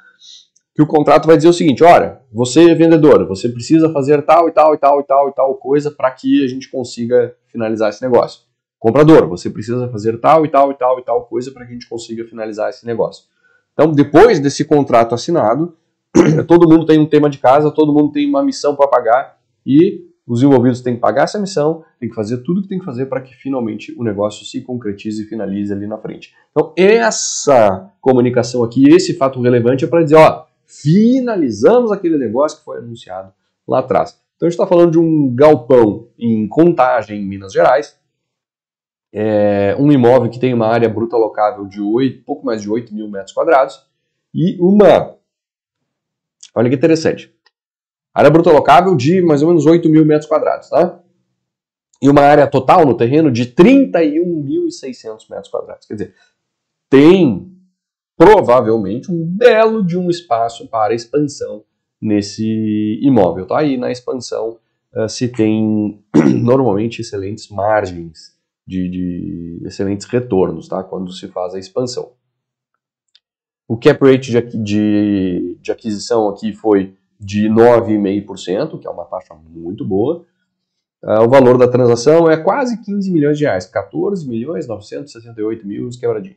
Que 0.76 0.82
o 0.82 0.88
contrato 0.88 1.26
vai 1.26 1.36
dizer 1.36 1.50
o 1.50 1.54
seguinte, 1.54 1.84
olha, 1.84 2.22
você 2.32 2.70
é 2.70 2.76
vendedor, 2.76 3.28
você 3.28 3.50
precisa 3.50 3.92
fazer 3.92 4.22
tal 4.22 4.48
e 4.48 4.52
tal 4.52 4.74
e 4.76 4.78
tal 4.78 5.00
e 5.00 5.04
tal 5.04 5.30
e 5.30 5.34
tal 5.34 5.56
coisa 5.56 5.92
para 5.92 6.12
que 6.12 6.46
a 6.46 6.48
gente 6.48 6.70
consiga 6.70 7.36
finalizar 7.48 7.90
esse 7.90 8.02
negócio. 8.02 8.44
Comprador, 8.78 9.28
você 9.28 9.50
precisa 9.50 9.90
fazer 9.90 10.20
tal 10.20 10.46
e 10.46 10.50
tal 10.50 10.72
e 10.72 10.76
tal 10.76 11.00
e 11.00 11.04
tal 11.04 11.26
coisa 11.26 11.52
para 11.52 11.66
que 11.66 11.72
a 11.72 11.74
gente 11.74 11.90
consiga 11.90 12.24
finalizar 12.26 12.70
esse 12.70 12.86
negócio. 12.86 13.26
Então, 13.80 13.94
depois 13.94 14.42
desse 14.42 14.66
contrato 14.66 15.16
assinado, 15.16 15.74
todo 16.46 16.68
mundo 16.68 16.86
tem 16.86 17.00
um 17.00 17.06
tema 17.06 17.30
de 17.30 17.38
casa, 17.38 17.72
todo 17.72 17.94
mundo 17.94 18.12
tem 18.12 18.28
uma 18.28 18.44
missão 18.44 18.76
para 18.76 18.90
pagar 18.90 19.38
e 19.66 20.02
os 20.28 20.44
envolvidos 20.44 20.82
têm 20.82 20.96
que 20.96 21.00
pagar 21.00 21.24
essa 21.24 21.40
missão, 21.40 21.86
tem 21.98 22.10
que 22.10 22.14
fazer 22.14 22.40
tudo 22.40 22.60
o 22.60 22.64
que 22.64 22.68
tem 22.68 22.78
que 22.78 22.84
fazer 22.84 23.06
para 23.06 23.22
que 23.22 23.34
finalmente 23.34 23.96
o 23.98 24.04
negócio 24.04 24.46
se 24.46 24.60
concretize 24.60 25.24
e 25.24 25.26
finalize 25.28 25.72
ali 25.72 25.88
na 25.88 25.98
frente. 25.98 26.34
Então, 26.52 26.74
essa 26.76 27.90
comunicação 28.02 28.66
aqui, 28.66 28.84
esse 28.90 29.14
fato 29.14 29.40
relevante 29.42 29.86
é 29.86 29.88
para 29.88 30.04
dizer, 30.04 30.18
ó, 30.18 30.44
finalizamos 30.66 31.90
aquele 31.90 32.18
negócio 32.18 32.58
que 32.58 32.66
foi 32.66 32.80
anunciado 32.80 33.32
lá 33.66 33.80
atrás. 33.80 34.20
Então, 34.36 34.46
a 34.46 34.50
gente 34.50 34.60
está 34.60 34.68
falando 34.68 34.92
de 34.92 35.00
um 35.00 35.34
galpão 35.34 36.10
em 36.20 36.46
Contagem, 36.50 37.22
em 37.22 37.26
Minas 37.26 37.54
Gerais, 37.54 37.98
é 39.12 39.76
um 39.80 39.92
imóvel 39.92 40.30
que 40.30 40.40
tem 40.40 40.54
uma 40.54 40.68
área 40.68 40.88
bruta 40.88 41.18
locável 41.18 41.66
de 41.66 41.82
8, 41.82 42.24
pouco 42.24 42.46
mais 42.46 42.62
de 42.62 42.70
8 42.70 42.94
mil 42.94 43.10
metros 43.10 43.34
quadrados 43.34 43.84
e 44.34 44.58
uma. 44.60 45.16
Olha 46.56 46.70
que 46.70 46.76
interessante. 46.76 47.34
Área 48.14 48.30
bruta 48.30 48.52
locável 48.52 48.96
de 48.96 49.22
mais 49.22 49.42
ou 49.42 49.50
menos 49.50 49.66
8 49.66 49.90
mil 49.90 50.06
metros 50.06 50.30
quadrados, 50.30 50.70
tá? 50.70 51.00
E 52.02 52.10
uma 52.10 52.22
área 52.22 52.48
total 52.48 52.86
no 52.86 52.96
terreno 52.96 53.32
de 53.32 53.48
31.600 53.48 55.30
metros 55.30 55.50
quadrados. 55.50 55.86
Quer 55.88 55.94
dizer, 55.94 56.16
tem 56.90 57.52
provavelmente 58.18 59.12
um 59.12 59.26
belo 59.26 59.86
de 59.86 59.98
um 59.98 60.10
espaço 60.10 60.68
para 60.68 60.94
expansão 60.94 61.64
nesse 62.02 63.00
imóvel, 63.02 63.46
tá? 63.46 63.64
E 63.64 63.78
na 63.78 63.92
expansão 63.92 64.58
uh, 64.94 65.10
se 65.10 65.28
tem 65.28 66.04
normalmente 66.42 67.02
excelentes 67.02 67.50
margens 67.50 68.39
de, 68.70 68.88
de 68.88 69.62
excelentes 69.66 70.06
retornos, 70.06 70.68
tá? 70.68 70.84
Quando 70.84 71.12
se 71.12 71.28
faz 71.28 71.56
a 71.56 71.60
expansão. 71.60 72.12
O 73.68 73.76
cap 73.76 74.00
rate 74.06 74.32
de, 74.32 74.64
de, 74.64 75.58
de 75.60 75.72
aquisição 75.72 76.30
aqui 76.30 76.54
foi 76.54 76.96
de 77.20 77.50
9,5%, 77.50 78.80
que 78.80 78.88
é 78.88 78.90
uma 78.92 79.06
taxa 79.06 79.34
muito 79.34 79.84
boa. 79.84 80.24
Uh, 81.04 81.24
o 81.24 81.30
valor 81.30 81.58
da 81.58 81.68
transação 81.68 82.30
é 82.30 82.38
quase 82.38 82.80
15 82.84 83.12
milhões 83.12 83.38
de 83.38 83.46
reais, 83.46 83.66
14 83.66 84.28
milhões 84.28 84.68
968 84.68 85.66
mil 85.66 85.90
quebradinho. 86.00 86.36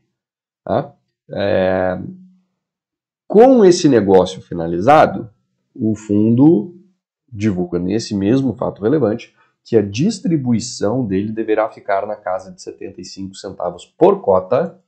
Tá? 0.65 0.95
É... 1.31 2.01
Com 3.27 3.65
esse 3.65 3.89
negócio 3.89 4.41
finalizado, 4.41 5.29
o 5.75 5.95
fundo 5.95 6.75
divulga 7.31 7.79
nesse 7.79 8.15
mesmo 8.15 8.55
fato 8.55 8.83
relevante 8.83 9.35
que 9.65 9.77
a 9.77 9.83
distribuição 9.83 11.07
dele 11.07 11.33
deverá 11.33 11.71
ficar 11.71 12.07
na 12.07 12.17
casa 12.17 12.53
de 12.53 12.61
75 12.61 13.35
centavos 13.35 13.87
por 13.87 14.21
cota 14.21 14.83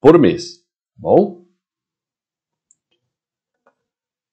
por 0.00 0.18
mês. 0.18 0.58
Tá 0.58 0.64
bom? 0.96 1.44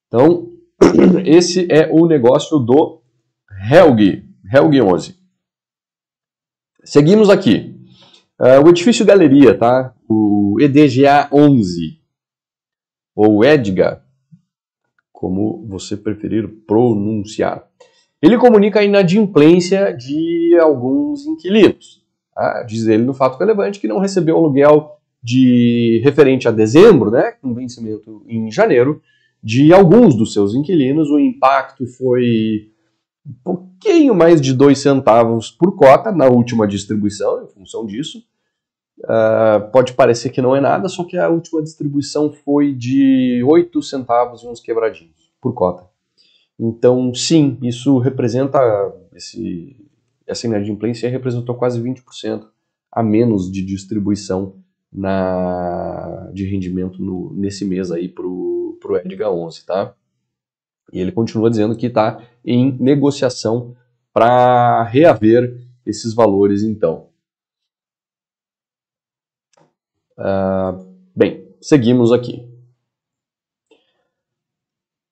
Então, 0.07 0.53
esse 1.25 1.67
é 1.71 1.91
o 1.91 2.05
negócio 2.07 2.59
do 2.59 3.01
Helg, 3.69 4.23
Helg 4.53 4.81
11. 4.81 5.17
Seguimos 6.83 7.29
aqui. 7.29 7.73
Uh, 8.39 8.63
o 8.65 8.69
edifício 8.69 9.05
Galeria, 9.05 9.57
tá? 9.57 9.95
O 10.07 10.57
EDGA 10.59 11.29
11, 11.31 11.99
ou 13.15 13.43
EDGA, 13.43 14.03
como 15.11 15.65
você 15.67 15.95
preferir 15.95 16.47
pronunciar 16.65 17.67
ele 18.23 18.37
comunica 18.37 18.79
a 18.79 18.83
inadimplência 18.85 19.93
de 19.93 20.57
alguns 20.61 21.27
inquilinos. 21.27 22.01
Tá? 22.33 22.63
Diz 22.63 22.87
ele 22.87 23.03
no 23.03 23.13
fato 23.13 23.37
relevante 23.37 23.81
que 23.81 23.87
não 23.87 23.99
recebeu 23.99 24.37
aluguel 24.37 24.91
de 25.21 25.99
referente 26.05 26.47
a 26.47 26.51
dezembro, 26.51 27.11
né, 27.11 27.33
com 27.41 27.53
vencimento 27.53 28.23
em 28.25 28.49
janeiro, 28.49 29.01
de 29.43 29.73
alguns 29.73 30.15
dos 30.15 30.31
seus 30.31 30.55
inquilinos. 30.55 31.09
O 31.09 31.19
impacto 31.19 31.85
foi 31.85 32.71
um 33.27 33.33
pouquinho 33.43 34.15
mais 34.15 34.39
de 34.39 34.53
dois 34.53 34.79
centavos 34.79 35.51
por 35.51 35.75
cota 35.75 36.09
na 36.09 36.27
última 36.27 36.65
distribuição, 36.65 37.43
em 37.43 37.47
função 37.49 37.85
disso. 37.85 38.23
Uh, 38.99 39.69
pode 39.73 39.93
parecer 39.93 40.29
que 40.29 40.41
não 40.41 40.55
é 40.55 40.61
nada, 40.61 40.87
só 40.87 41.03
que 41.03 41.17
a 41.17 41.27
última 41.27 41.61
distribuição 41.61 42.31
foi 42.31 42.73
de 42.73 43.43
8 43.45 43.81
centavos 43.81 44.43
e 44.43 44.47
uns 44.47 44.61
quebradinhos 44.61 45.29
por 45.41 45.53
cota. 45.53 45.92
Então, 46.65 47.13
sim, 47.13 47.57
isso 47.61 47.97
representa, 47.97 48.57
esse, 49.13 49.75
essa 50.25 50.47
inadimplência 50.47 51.09
representou 51.09 51.55
quase 51.55 51.81
20% 51.81 52.47
a 52.89 53.03
menos 53.03 53.51
de 53.51 53.61
distribuição 53.61 54.63
na, 54.89 56.31
de 56.33 56.45
rendimento 56.45 57.03
no, 57.03 57.33
nesse 57.33 57.65
mês 57.65 57.91
aí 57.91 58.07
para 58.07 58.25
o 58.25 58.79
Edgar 59.03 59.29
11, 59.29 59.65
tá? 59.65 59.93
E 60.93 61.01
ele 61.01 61.11
continua 61.11 61.49
dizendo 61.49 61.75
que 61.75 61.87
está 61.87 62.25
em 62.45 62.71
negociação 62.79 63.75
para 64.13 64.83
reaver 64.83 65.67
esses 65.85 66.13
valores, 66.13 66.63
então. 66.63 67.09
Uh, 70.17 70.95
bem, 71.13 71.45
seguimos 71.59 72.13
aqui. 72.13 72.52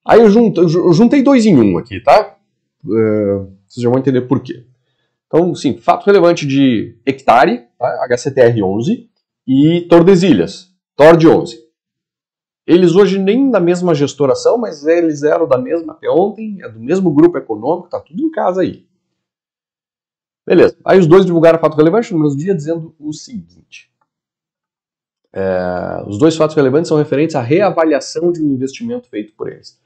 Aí 0.05 0.19
eu, 0.19 0.29
junto, 0.29 0.61
eu 0.61 0.93
juntei 0.93 1.21
dois 1.21 1.45
em 1.45 1.55
um 1.55 1.77
aqui, 1.77 1.99
tá? 1.99 2.37
Uh, 2.83 3.51
vocês 3.67 3.83
já 3.83 3.89
vão 3.89 3.99
entender 3.99 4.21
por 4.21 4.41
quê. 4.41 4.65
Então, 5.27 5.53
sim, 5.55 5.77
fato 5.77 6.05
relevante 6.05 6.45
de 6.45 6.97
hectare, 7.05 7.67
tá? 7.77 8.07
HCTR11, 8.09 9.07
e 9.47 9.81
Tordesilhas, 9.81 10.73
TORD11. 10.99 11.57
Eles 12.65 12.95
hoje 12.95 13.17
nem 13.17 13.49
da 13.49 13.59
mesma 13.59 13.93
gestoração, 13.93 14.57
mas 14.57 14.85
eles 14.85 15.23
eram 15.23 15.47
da 15.47 15.57
mesma 15.57 15.93
até 15.93 16.09
ontem, 16.09 16.61
é 16.61 16.69
do 16.69 16.79
mesmo 16.79 17.11
grupo 17.11 17.37
econômico, 17.37 17.89
tá 17.89 17.99
tudo 17.99 18.21
em 18.21 18.29
casa 18.29 18.61
aí. 18.61 18.85
Beleza. 20.45 20.77
Aí 20.85 20.99
os 20.99 21.07
dois 21.07 21.25
divulgaram 21.25 21.59
fato 21.59 21.75
relevante 21.75 22.13
no 22.13 22.19
mesmo 22.19 22.37
dia, 22.37 22.55
dizendo 22.55 22.95
o 22.99 23.13
seguinte. 23.13 23.91
É, 25.33 26.03
os 26.07 26.17
dois 26.17 26.35
fatos 26.35 26.55
relevantes 26.55 26.89
são 26.89 26.97
referentes 26.97 27.35
à 27.35 27.41
reavaliação 27.41 28.31
de 28.31 28.43
um 28.43 28.51
investimento 28.51 29.07
feito 29.07 29.33
por 29.33 29.49
eles. 29.51 29.80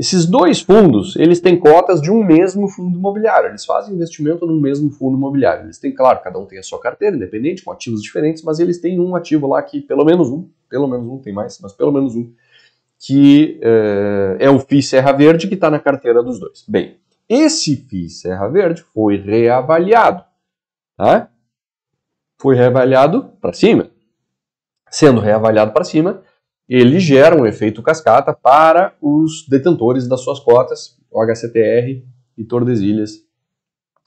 Esses 0.00 0.24
dois 0.24 0.62
fundos, 0.62 1.14
eles 1.16 1.42
têm 1.42 1.60
cotas 1.60 2.00
de 2.00 2.10
um 2.10 2.24
mesmo 2.24 2.66
fundo 2.68 2.98
imobiliário. 2.98 3.50
Eles 3.50 3.66
fazem 3.66 3.94
investimento 3.94 4.46
num 4.46 4.58
mesmo 4.58 4.90
fundo 4.90 5.14
imobiliário. 5.14 5.66
Eles 5.66 5.78
têm, 5.78 5.92
claro, 5.92 6.22
cada 6.22 6.38
um 6.38 6.46
tem 6.46 6.58
a 6.58 6.62
sua 6.62 6.80
carteira 6.80 7.14
independente, 7.14 7.62
com 7.62 7.70
ativos 7.70 8.02
diferentes, 8.02 8.42
mas 8.42 8.58
eles 8.58 8.80
têm 8.80 8.98
um 8.98 9.14
ativo 9.14 9.46
lá 9.46 9.62
que, 9.62 9.82
pelo 9.82 10.02
menos 10.02 10.30
um, 10.30 10.48
pelo 10.70 10.88
menos 10.88 11.06
um, 11.06 11.18
tem 11.18 11.34
mais, 11.34 11.60
mas 11.60 11.74
pelo 11.74 11.92
menos 11.92 12.16
um, 12.16 12.32
que 12.98 13.60
é, 13.62 14.46
é 14.46 14.50
o 14.50 14.58
FII 14.58 14.82
Serra 14.82 15.12
Verde, 15.12 15.46
que 15.46 15.54
está 15.54 15.70
na 15.70 15.78
carteira 15.78 16.22
dos 16.22 16.40
dois. 16.40 16.64
Bem, 16.66 16.96
esse 17.28 17.76
FII 17.76 18.08
Serra 18.08 18.48
Verde 18.48 18.82
foi 18.94 19.18
reavaliado. 19.18 20.24
Tá? 20.96 21.28
Foi 22.38 22.56
reavaliado 22.56 23.34
para 23.38 23.52
cima. 23.52 23.90
Sendo 24.90 25.20
reavaliado 25.20 25.72
para 25.72 25.84
cima, 25.84 26.22
ele 26.70 27.00
gera 27.00 27.36
um 27.36 27.44
efeito 27.44 27.82
cascata 27.82 28.32
para 28.32 28.94
os 29.02 29.44
detentores 29.48 30.06
das 30.06 30.20
suas 30.20 30.38
cotas, 30.38 30.96
o 31.10 31.20
HCTR 31.20 32.06
e 32.38 32.44
Tordesilhas 32.44 33.24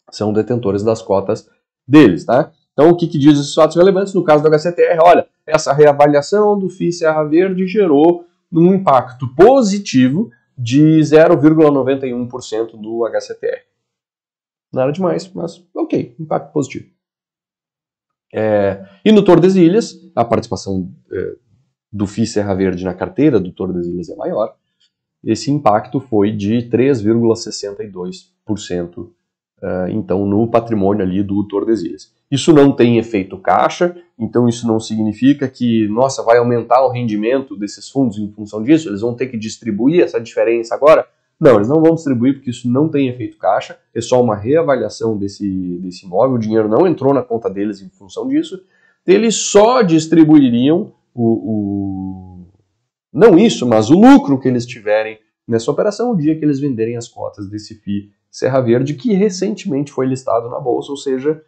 são 0.10 0.32
detentores 0.32 0.82
das 0.82 1.01
cotas 1.01 1.50
deles, 1.86 2.24
tá? 2.24 2.53
Então, 2.72 2.89
o 2.89 2.96
que, 2.96 3.08
que 3.08 3.17
diz 3.17 3.38
esses 3.38 3.53
fatos 3.53 3.75
relevantes? 3.75 4.13
No 4.13 4.24
caso 4.24 4.41
do 4.41 4.50
HCTR, 4.50 4.98
olha, 5.03 5.27
essa 5.46 5.74
reavaliação 5.74 6.58
do 6.58 6.70
FII 6.70 6.93
Serra 6.93 7.25
Verde 7.25 7.67
gerou 7.67 8.25
um 8.50 8.74
impacto 8.74 9.27
positivo 9.36 10.32
de 10.58 11.00
0,91% 11.00 12.79
do 12.79 13.05
HCTR. 13.05 13.63
Nada 14.72 14.91
demais, 14.93 15.29
mas 15.34 15.62
ok, 15.75 16.15
impacto 16.17 16.53
positivo. 16.53 16.89
É, 18.34 18.84
e 19.03 19.12
no 19.12 19.24
Tordesilhas, 19.24 19.96
a 20.15 20.24
participação 20.24 20.89
é, 21.12 21.36
do 21.93 22.07
FII 22.07 22.25
Serra 22.25 22.55
Verde 22.55 22.83
na 22.83 22.95
carteira 22.95 23.39
do 23.39 23.51
Tordesilhas 23.51 24.09
é 24.09 24.15
maior, 24.15 24.55
esse 25.23 25.51
impacto 25.51 26.00
foi 26.00 26.31
de 26.31 26.67
3,62%, 26.69 28.97
uh, 28.97 29.13
eh, 29.62 29.91
então, 29.91 30.25
no 30.25 30.47
patrimônio 30.47 31.03
ali 31.03 31.21
do 31.23 31.47
Tordesilhas. 31.47 32.12
Isso 32.29 32.51
não 32.51 32.73
tem 32.73 32.97
efeito 32.97 33.38
caixa, 33.38 33.95
então 34.19 34.50
isso 34.50 34.67
não 34.67 34.77
significa 34.79 35.47
que, 35.47 35.88
nossa, 35.88 36.23
vai 36.23 36.39
aumentar 36.39 36.83
o 36.83 36.89
rendimento 36.89 37.55
desses 37.55 37.88
fundos 37.89 38.17
em 38.17 38.29
função 38.31 38.63
disso, 38.63 38.89
eles 38.89 39.01
vão 39.01 39.13
ter 39.13 39.27
que 39.27 39.38
distribuir 39.38 40.03
essa 40.03 40.19
diferença 40.19 40.73
agora? 40.75 41.07
Não, 41.39 41.55
eles 41.55 41.69
não 41.69 41.81
vão 41.81 41.95
distribuir 41.95 42.33
porque 42.33 42.50
isso 42.50 42.69
não 42.69 42.89
tem 42.89 43.07
efeito 43.07 43.38
caixa, 43.38 43.77
é 43.93 44.01
só 44.01 44.21
uma 44.21 44.35
reavaliação 44.35 45.17
desse, 45.17 45.79
desse 45.81 46.05
imóvel, 46.05 46.35
o 46.35 46.39
dinheiro 46.39 46.67
não 46.67 46.85
entrou 46.88 47.13
na 47.13 47.21
conta 47.21 47.50
deles 47.50 47.81
em 47.81 47.88
função 47.89 48.27
disso, 48.27 48.62
eles 49.05 49.35
só 49.35 49.81
distribuiriam 49.81 50.93
o, 51.13 51.25
o, 51.25 52.48
não 53.12 53.38
isso, 53.38 53.67
mas 53.67 53.89
o 53.89 54.00
lucro 54.00 54.39
que 54.39 54.48
eles 54.48 54.65
tiverem 54.65 55.20
nessa 55.48 55.70
operação 55.70 56.12
o 56.12 56.17
dia 56.17 56.38
que 56.38 56.43
eles 56.43 56.60
venderem 56.60 56.98
as 56.98 57.08
cotas 57.08 57.50
desse 57.50 57.75
FI 57.75 58.12
Serra 58.32 58.62
Verde, 58.62 58.96
que 58.96 59.13
recentemente 59.13 59.91
foi 59.91 60.08
listado 60.08 60.50
na 60.50 60.60
bolsa, 60.60 60.89
ou 60.89 60.98
seja, 60.98 61.43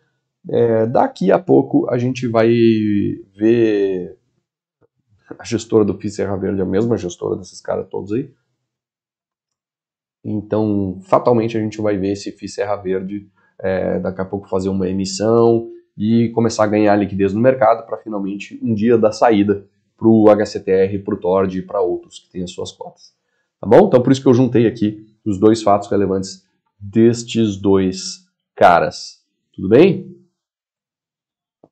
é, 0.47 0.85
daqui 0.85 1.31
a 1.31 1.39
pouco 1.39 1.89
a 1.89 1.97
gente 1.97 2.27
vai 2.27 2.53
ver 3.35 4.19
a 5.39 5.43
gestora 5.43 5.83
do 5.83 5.97
FI 5.97 6.09
Serra 6.11 6.37
Verde, 6.37 6.61
a 6.61 6.65
mesma 6.65 6.95
gestora 6.95 7.37
desses 7.37 7.59
caras 7.59 7.87
todos 7.89 8.13
aí. 8.13 8.31
Então, 10.23 10.99
fatalmente 11.01 11.57
a 11.57 11.59
gente 11.59 11.81
vai 11.81 11.97
ver 11.97 12.11
esse 12.11 12.31
FI 12.31 12.47
Serra 12.47 12.75
Verde 12.75 13.27
é, 13.59 13.99
daqui 13.99 14.21
a 14.21 14.25
pouco 14.25 14.47
fazer 14.47 14.69
uma 14.69 14.87
emissão, 14.87 15.67
e 15.97 16.29
começar 16.29 16.65
a 16.65 16.67
ganhar 16.67 16.95
liquidez 16.95 17.33
no 17.33 17.39
mercado 17.39 17.85
para 17.85 17.97
finalmente 17.97 18.59
um 18.61 18.73
dia 18.73 18.97
dar 18.97 19.11
saída 19.11 19.65
para 19.97 20.07
o 20.07 20.25
HCTR, 20.29 20.99
para 20.99 21.15
o 21.15 21.19
TORD 21.19 21.59
e 21.59 21.61
para 21.61 21.81
outros 21.81 22.19
que 22.19 22.29
têm 22.29 22.43
as 22.43 22.51
suas 22.51 22.71
cotas. 22.71 23.13
Tá 23.59 23.67
bom? 23.67 23.87
Então 23.87 24.01
por 24.01 24.11
isso 24.11 24.21
que 24.21 24.27
eu 24.27 24.33
juntei 24.33 24.67
aqui 24.67 25.05
os 25.25 25.39
dois 25.39 25.63
fatos 25.63 25.89
relevantes 25.89 26.45
destes 26.79 27.57
dois 27.57 28.27
caras. 28.53 29.23
Tudo 29.53 29.69
bem? 29.69 30.15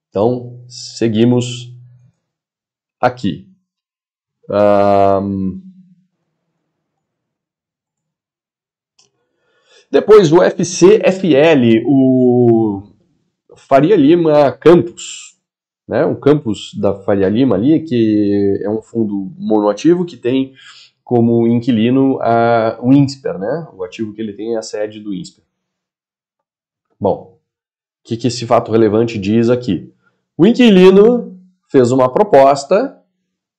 Então 0.09 0.63
seguimos 0.67 1.73
aqui. 2.99 3.49
Um... 4.49 5.61
Depois 9.91 10.31
o 10.31 10.41
FCFL, 10.41 11.83
o 11.85 12.92
Faria 13.67 13.95
Lima 13.95 14.51
Campus, 14.51 15.37
né? 15.87 16.05
um 16.05 16.15
campus 16.15 16.73
da 16.75 16.93
Faria 16.93 17.29
Lima 17.29 17.55
ali, 17.55 17.79
que 17.81 18.59
é 18.61 18.69
um 18.69 18.81
fundo 18.81 19.31
monoativo 19.37 20.05
que 20.05 20.17
tem 20.17 20.53
como 21.03 21.47
inquilino 21.47 22.19
a, 22.21 22.77
o 22.81 22.93
INSPER, 22.93 23.37
né? 23.37 23.67
o 23.73 23.83
ativo 23.83 24.13
que 24.13 24.21
ele 24.21 24.33
tem 24.33 24.55
é 24.55 24.57
a 24.57 24.61
sede 24.61 24.99
do 24.99 25.13
INSPER. 25.13 25.43
Bom, 26.99 27.37
o 27.37 28.07
que, 28.07 28.17
que 28.17 28.27
esse 28.27 28.45
fato 28.45 28.71
relevante 28.71 29.17
diz 29.17 29.49
aqui? 29.49 29.93
O 30.37 30.45
inquilino 30.45 31.39
fez 31.69 31.91
uma 31.91 32.11
proposta 32.11 33.01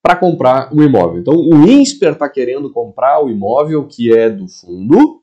para 0.02 0.16
comprar 0.16 0.72
o 0.74 0.82
imóvel. 0.82 1.20
Então, 1.20 1.34
o 1.34 1.66
INSPER 1.66 2.12
está 2.12 2.28
querendo 2.28 2.70
comprar 2.70 3.22
o 3.24 3.30
imóvel 3.30 3.86
que 3.86 4.14
é 4.14 4.28
do 4.28 4.46
fundo, 4.48 5.22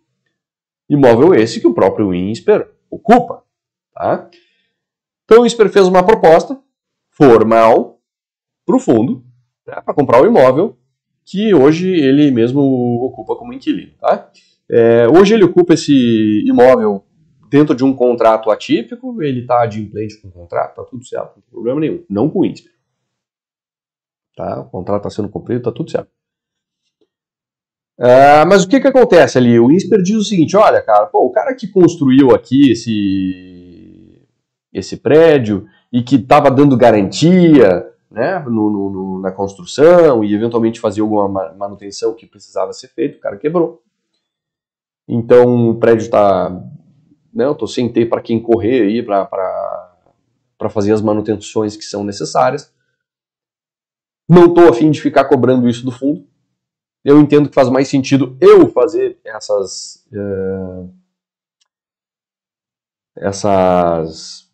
imóvel 0.90 1.36
esse 1.36 1.62
que 1.62 1.68
o 1.68 1.74
próprio 1.74 2.14
INSPER 2.14 2.68
ocupa. 2.90 3.44
Tá? 3.94 4.30
Então 5.26 5.42
o 5.42 5.46
INSPER 5.46 5.70
fez 5.70 5.88
uma 5.88 6.06
proposta 6.06 6.60
formal 7.10 8.00
para 8.66 8.76
o 8.76 8.80
fundo, 8.80 9.24
né, 9.66 9.82
para 9.82 9.94
comprar 9.94 10.22
o 10.22 10.26
imóvel, 10.26 10.78
que 11.26 11.54
hoje 11.54 11.90
ele 11.90 12.32
mesmo 12.32 12.62
ocupa 13.04 13.36
como 13.36 13.54
inquilino. 13.54 13.94
Tá? 14.00 14.32
É, 14.70 15.08
hoje 15.08 15.34
ele 15.34 15.44
ocupa 15.44 15.74
esse 15.74 16.44
imóvel 16.46 17.06
dentro 17.50 17.76
de 17.76 17.84
um 17.84 17.94
contrato 17.94 18.50
atípico, 18.50 19.22
ele 19.22 19.42
está 19.42 19.62
adimplente 19.62 20.22
com 20.22 20.30
o 20.30 20.32
contrato, 20.32 20.70
está 20.70 20.84
tudo 20.84 21.06
certo, 21.06 21.36
não 21.36 21.42
tem 21.42 21.52
problema 21.52 21.80
nenhum. 21.80 22.04
Não 22.10 22.30
com 22.30 22.40
o 22.40 22.46
INSPER. 22.46 22.72
Tá? 24.36 24.62
O 24.62 24.70
contrato 24.70 25.08
está 25.08 25.10
sendo 25.10 25.30
cumprido, 25.30 25.60
está 25.60 25.72
tudo 25.72 25.92
certo. 25.92 26.10
Uh, 28.00 28.48
mas 28.48 28.64
o 28.64 28.68
que, 28.68 28.80
que 28.80 28.88
acontece 28.88 29.38
ali? 29.38 29.60
O 29.60 29.72
INSPER 29.72 30.02
diz 30.02 30.16
o 30.16 30.24
seguinte: 30.24 30.58
olha, 30.58 30.82
cara, 30.82 31.06
pô, 31.06 31.26
o 31.26 31.32
cara 31.32 31.54
que 31.54 31.68
construiu 31.68 32.34
aqui 32.34 32.72
esse 32.72 33.61
esse 34.74 34.98
prédio 34.98 35.68
e 35.92 36.02
que 36.02 36.16
estava 36.16 36.50
dando 36.50 36.78
garantia 36.78 37.92
né, 38.10 38.40
no, 38.40 38.70
no, 38.70 39.20
na 39.22 39.32
construção 39.32 40.24
e 40.24 40.34
eventualmente 40.34 40.80
fazia 40.80 41.04
alguma 41.04 41.54
manutenção 41.54 42.14
que 42.14 42.26
precisava 42.26 42.74
ser 42.74 42.90
feito, 42.90 43.18
o 43.18 43.22
cara 43.22 43.38
quebrou. 43.38 43.82
Então 45.08 45.70
o 45.70 45.76
prédio 45.76 46.04
está. 46.04 46.50
Né, 47.34 47.46
eu 47.46 47.54
estou 47.54 47.68
sem 47.68 47.92
ter 47.92 48.08
para 48.08 48.22
quem 48.22 48.42
correr 48.42 48.84
aí 48.84 49.04
para 49.04 50.70
fazer 50.70 50.94
as 50.94 51.02
manutenções 51.02 51.76
que 51.76 51.84
são 51.84 52.04
necessárias. 52.04 52.74
Não 54.28 54.46
estou 54.46 54.70
afim 54.70 54.92
de 54.92 55.02
ficar 55.02 55.26
cobrando 55.26 55.68
isso 55.68 55.84
do 55.84 55.92
fundo. 55.92 56.26
Eu 57.04 57.20
entendo 57.20 57.50
que 57.50 57.56
faz 57.56 57.68
mais 57.70 57.88
sentido 57.88 58.38
eu 58.40 58.70
fazer 58.70 59.20
essas. 59.26 60.06
Uh, 60.14 60.94
essas 63.16 64.51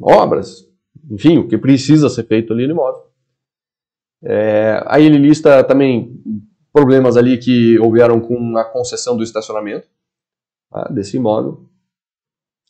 obras, 0.00 0.68
enfim, 1.10 1.38
o 1.38 1.48
que 1.48 1.58
precisa 1.58 2.08
ser 2.08 2.24
feito 2.24 2.52
ali 2.52 2.66
no 2.66 2.72
imóvel. 2.72 3.02
É, 4.24 4.82
aí 4.86 5.04
ele 5.04 5.18
lista 5.18 5.64
também 5.64 6.20
problemas 6.72 7.16
ali 7.16 7.38
que 7.38 7.78
houveram 7.78 8.20
com 8.20 8.56
a 8.56 8.64
concessão 8.64 9.16
do 9.16 9.22
estacionamento 9.22 9.88
tá, 10.70 10.88
desse 10.88 11.16
imóvel 11.16 11.68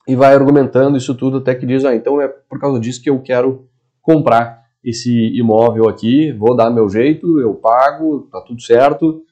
e 0.08 0.16
vai 0.16 0.34
argumentando 0.34 0.96
isso 0.96 1.14
tudo 1.14 1.38
até 1.38 1.54
que 1.54 1.66
diz, 1.66 1.84
ah, 1.84 1.94
então 1.94 2.20
é 2.20 2.26
por 2.26 2.58
causa 2.58 2.80
disso 2.80 3.02
que 3.02 3.10
eu 3.10 3.20
quero 3.20 3.68
comprar 4.00 4.62
esse 4.82 5.12
imóvel 5.38 5.88
aqui, 5.88 6.32
vou 6.32 6.56
dar 6.56 6.70
meu 6.70 6.88
jeito, 6.88 7.38
eu 7.38 7.54
pago, 7.54 8.28
tá 8.32 8.40
tudo 8.40 8.60
certo, 8.60 9.22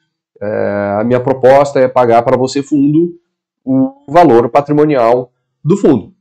é, 0.41 0.97
a 1.01 1.05
minha 1.05 1.21
proposta 1.21 1.81
é 1.81 1.89
pagar 1.89 2.23
para 2.23 2.37
você 2.37 2.63
fundo 2.63 3.19
o 3.65 4.07
valor 4.09 4.49
patrimonial 4.49 5.33
do 5.65 5.77
fundo. 5.77 6.15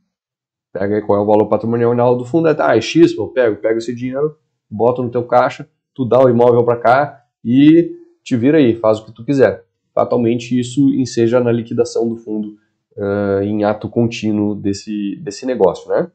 Pega 0.72 0.96
aí 0.96 1.02
qual 1.02 1.18
é 1.18 1.22
o 1.22 1.26
valor 1.26 1.48
patrimonial 1.48 2.16
do 2.16 2.24
fundo. 2.24 2.48
Ah, 2.48 2.76
é 2.76 2.80
X, 2.80 3.16
eu 3.16 3.28
pego, 3.28 3.56
pego 3.56 3.78
esse 3.78 3.94
dinheiro, 3.94 4.36
boto 4.70 5.02
no 5.02 5.10
teu 5.10 5.24
caixa, 5.24 5.68
tu 5.94 6.04
dá 6.04 6.22
o 6.22 6.28
imóvel 6.28 6.64
para 6.64 6.76
cá 6.76 7.24
e 7.44 7.92
te 8.22 8.36
vira 8.36 8.58
aí, 8.58 8.76
faz 8.76 8.98
o 8.98 9.06
que 9.06 9.12
tu 9.12 9.24
quiser. 9.24 9.64
Fatalmente 9.92 10.58
isso 10.58 10.88
enseja 10.94 11.40
na 11.40 11.50
liquidação 11.50 12.08
do 12.08 12.16
fundo 12.16 12.56
uh, 12.96 13.42
em 13.42 13.64
ato 13.64 13.88
contínuo 13.88 14.54
desse, 14.54 15.16
desse 15.16 15.44
negócio, 15.44 15.88
né? 15.90 16.10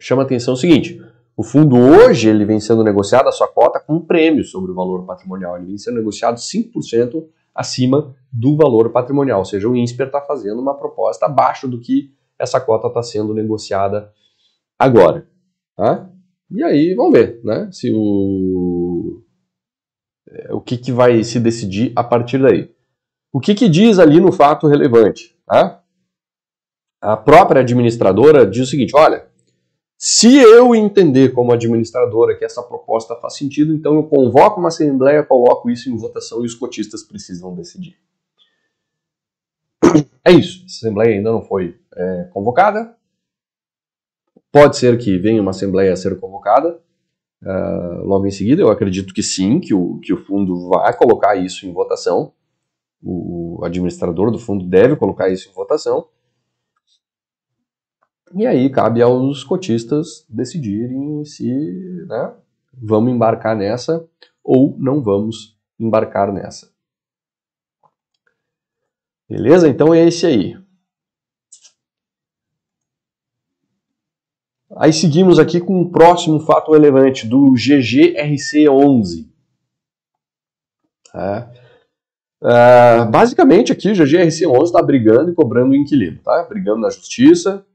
Chama 0.00 0.22
atenção 0.22 0.54
o 0.54 0.56
seguinte, 0.56 1.02
o 1.36 1.42
fundo 1.42 1.76
hoje 1.76 2.28
ele 2.28 2.44
vem 2.44 2.60
sendo 2.60 2.82
negociado 2.82 3.28
a 3.28 3.32
sua 3.32 3.48
cota 3.48 3.80
com 3.80 3.94
um 3.94 4.00
prêmio 4.00 4.44
sobre 4.44 4.70
o 4.70 4.74
valor 4.74 5.04
patrimonial, 5.04 5.56
ele 5.56 5.66
vem 5.66 5.78
sendo 5.78 5.96
negociado 5.96 6.36
5% 6.36 7.24
acima 7.54 8.14
do 8.32 8.56
valor 8.56 8.90
patrimonial, 8.90 9.40
ou 9.40 9.44
seja, 9.44 9.68
o 9.68 9.76
INSPER 9.76 10.06
está 10.06 10.20
fazendo 10.20 10.60
uma 10.60 10.74
proposta 10.74 11.26
abaixo 11.26 11.66
do 11.66 11.80
que 11.80 12.12
essa 12.38 12.60
cota 12.60 12.88
está 12.88 13.02
sendo 13.02 13.34
negociada 13.34 14.12
agora. 14.78 15.28
Tá? 15.76 16.08
E 16.50 16.62
aí, 16.62 16.94
vamos 16.94 17.12
ver 17.12 17.40
né, 17.44 17.68
se 17.72 17.92
o 17.94 19.22
é, 20.30 20.52
o 20.52 20.60
que, 20.60 20.76
que 20.76 20.92
vai 20.92 21.22
se 21.24 21.40
decidir 21.40 21.92
a 21.96 22.04
partir 22.04 22.38
daí. 22.38 22.70
O 23.32 23.40
que, 23.40 23.54
que 23.54 23.68
diz 23.68 23.98
ali 23.98 24.20
no 24.20 24.32
fato 24.32 24.66
relevante? 24.66 25.36
Tá? 25.46 25.82
A 27.00 27.16
própria 27.16 27.60
administradora 27.60 28.46
diz 28.46 28.66
o 28.66 28.70
seguinte: 28.70 28.94
olha, 28.94 29.26
se 29.96 30.36
eu 30.36 30.74
entender 30.74 31.30
como 31.32 31.52
administradora 31.52 32.36
que 32.36 32.44
essa 32.44 32.62
proposta 32.62 33.16
faz 33.16 33.36
sentido, 33.36 33.74
então 33.74 33.94
eu 33.94 34.04
convoco 34.04 34.60
uma 34.60 34.68
assembleia, 34.68 35.24
coloco 35.24 35.70
isso 35.70 35.90
em 35.90 35.96
votação 35.96 36.42
e 36.42 36.46
os 36.46 36.54
cotistas 36.54 37.02
precisam 37.02 37.54
decidir. 37.54 37.96
É 40.24 40.32
isso. 40.32 40.62
A 40.62 40.66
assembleia 40.66 41.16
ainda 41.16 41.32
não 41.32 41.42
foi 41.42 41.78
é, 41.98 42.24
convocada. 42.32 42.96
Pode 44.52 44.76
ser 44.76 44.96
que 44.96 45.18
venha 45.18 45.42
uma 45.42 45.50
assembleia 45.50 45.92
a 45.92 45.96
ser 45.96 46.18
convocada 46.18 46.80
uh, 47.42 48.04
logo 48.04 48.26
em 48.26 48.30
seguida. 48.30 48.62
Eu 48.62 48.70
acredito 48.70 49.12
que 49.12 49.22
sim, 49.22 49.60
que 49.60 49.74
o, 49.74 49.98
que 49.98 50.12
o 50.12 50.24
fundo 50.24 50.68
vai 50.68 50.96
colocar 50.96 51.36
isso 51.36 51.66
em 51.66 51.72
votação. 51.72 52.32
O 53.02 53.60
administrador 53.62 54.30
do 54.30 54.38
fundo 54.38 54.64
deve 54.64 54.96
colocar 54.96 55.28
isso 55.28 55.50
em 55.50 55.52
votação. 55.52 56.08
E 58.34 58.46
aí 58.46 58.70
cabe 58.70 59.02
aos 59.02 59.42
cotistas 59.44 60.26
decidirem 60.28 61.24
se 61.24 61.48
né, 62.06 62.34
vamos 62.72 63.12
embarcar 63.12 63.56
nessa 63.56 64.06
ou 64.42 64.76
não 64.78 65.02
vamos 65.02 65.58
embarcar 65.78 66.32
nessa. 66.32 66.70
Beleza? 69.28 69.68
Então 69.68 69.94
é 69.94 70.06
esse 70.06 70.26
aí. 70.26 70.67
Aí 74.78 74.92
seguimos 74.92 75.40
aqui 75.40 75.60
com 75.60 75.82
o 75.82 75.90
próximo 75.90 76.38
fato 76.38 76.70
relevante 76.70 77.26
do 77.26 77.52
GGRC11. 77.52 79.26
É. 81.14 81.48
É, 82.40 83.04
basicamente 83.06 83.72
aqui 83.72 83.90
o 83.90 83.94
GGRC11 83.94 84.62
está 84.62 84.80
brigando 84.80 85.32
e 85.32 85.34
cobrando 85.34 85.72
o 85.72 85.74
inquilino, 85.74 86.20
tá? 86.22 86.46
Brigando 86.48 86.80
na 86.80 86.90
justiça. 86.90 87.66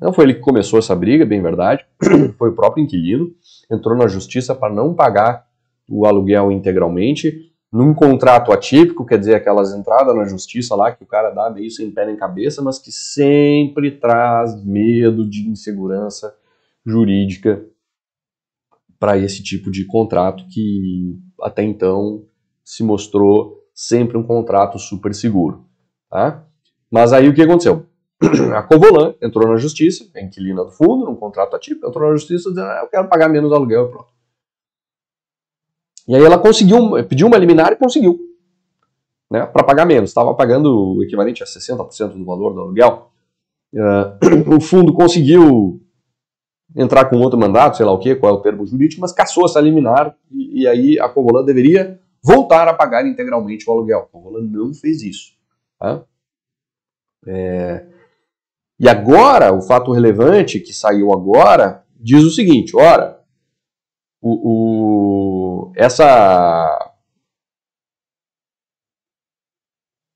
Não 0.00 0.12
foi 0.12 0.26
ele 0.26 0.34
que 0.34 0.40
começou 0.40 0.78
essa 0.78 0.94
briga, 0.94 1.26
bem 1.26 1.42
verdade. 1.42 1.84
foi 2.38 2.50
o 2.50 2.54
próprio 2.54 2.84
inquilino. 2.84 3.32
Entrou 3.68 3.96
na 3.96 4.06
justiça 4.06 4.54
para 4.54 4.72
não 4.72 4.94
pagar 4.94 5.44
o 5.90 6.06
aluguel 6.06 6.52
integralmente 6.52 7.47
num 7.70 7.92
contrato 7.92 8.50
atípico, 8.50 9.04
quer 9.04 9.18
dizer, 9.18 9.34
aquelas 9.34 9.74
entradas 9.74 10.16
na 10.16 10.24
justiça 10.24 10.74
lá 10.74 10.90
que 10.90 11.02
o 11.02 11.06
cara 11.06 11.30
dá 11.30 11.50
meio 11.50 11.70
sem 11.70 11.90
pé 11.90 12.06
nem 12.06 12.16
cabeça, 12.16 12.62
mas 12.62 12.78
que 12.78 12.90
sempre 12.90 13.90
traz 13.90 14.64
medo 14.64 15.28
de 15.28 15.48
insegurança 15.48 16.34
jurídica 16.84 17.62
para 18.98 19.18
esse 19.18 19.42
tipo 19.42 19.70
de 19.70 19.84
contrato 19.84 20.44
que 20.48 21.18
até 21.42 21.62
então 21.62 22.24
se 22.64 22.82
mostrou 22.82 23.64
sempre 23.74 24.16
um 24.16 24.22
contrato 24.22 24.78
super 24.78 25.14
seguro. 25.14 25.64
Tá? 26.10 26.44
Mas 26.90 27.12
aí 27.12 27.28
o 27.28 27.34
que 27.34 27.42
aconteceu? 27.42 27.86
A 28.56 28.62
Covolan 28.62 29.14
entrou 29.22 29.46
na 29.46 29.56
justiça, 29.56 30.04
a 30.16 30.20
inquilina 30.20 30.64
do 30.64 30.70
fundo, 30.72 31.04
num 31.04 31.14
contrato 31.14 31.54
atípico, 31.54 31.86
entrou 31.86 32.08
na 32.08 32.16
justiça 32.16 32.48
dizendo, 32.48 32.66
ah, 32.66 32.80
eu 32.82 32.88
quero 32.88 33.08
pagar 33.08 33.28
menos 33.28 33.52
aluguel 33.52 33.86
e 33.86 33.90
pronto. 33.90 34.17
E 36.08 36.16
aí 36.16 36.24
ela 36.24 36.38
conseguiu, 36.38 37.04
pediu 37.06 37.26
uma 37.26 37.36
liminar 37.36 37.72
e 37.72 37.76
conseguiu. 37.76 38.18
Né, 39.30 39.44
para 39.44 39.62
pagar 39.62 39.84
menos. 39.84 40.08
Estava 40.08 40.34
pagando 40.34 40.96
o 40.96 41.02
equivalente 41.04 41.42
a 41.42 41.46
60% 41.46 42.14
do 42.14 42.24
valor 42.24 42.54
do 42.54 42.60
aluguel. 42.62 43.10
Uh, 43.74 44.56
o 44.56 44.60
fundo 44.60 44.94
conseguiu 44.94 45.82
entrar 46.74 47.04
com 47.06 47.18
outro 47.18 47.38
mandato, 47.38 47.76
sei 47.76 47.84
lá 47.84 47.92
o 47.92 47.98
que, 47.98 48.14
qual 48.14 48.34
é 48.34 48.38
o 48.38 48.40
termo 48.40 48.66
jurídico, 48.66 49.02
mas 49.02 49.12
caçou 49.12 49.44
essa 49.44 49.60
liminar 49.60 50.16
e, 50.30 50.62
e 50.62 50.66
aí 50.66 51.00
a 51.00 51.08
Covolan 51.08 51.44
deveria 51.44 52.00
voltar 52.22 52.68
a 52.68 52.74
pagar 52.74 53.06
integralmente 53.06 53.68
o 53.68 53.72
aluguel. 53.72 54.00
A 54.00 54.06
Covolan 54.06 54.42
não 54.42 54.72
fez 54.72 55.02
isso. 55.02 55.32
Tá? 55.78 56.02
É... 57.26 57.86
E 58.80 58.88
agora, 58.88 59.52
o 59.52 59.60
fato 59.60 59.92
relevante 59.92 60.60
que 60.60 60.72
saiu 60.72 61.12
agora 61.12 61.84
diz 61.98 62.22
o 62.22 62.30
seguinte: 62.30 62.76
ora, 62.76 63.20
o, 64.20 64.30
o, 64.30 65.37
essa, 65.78 66.92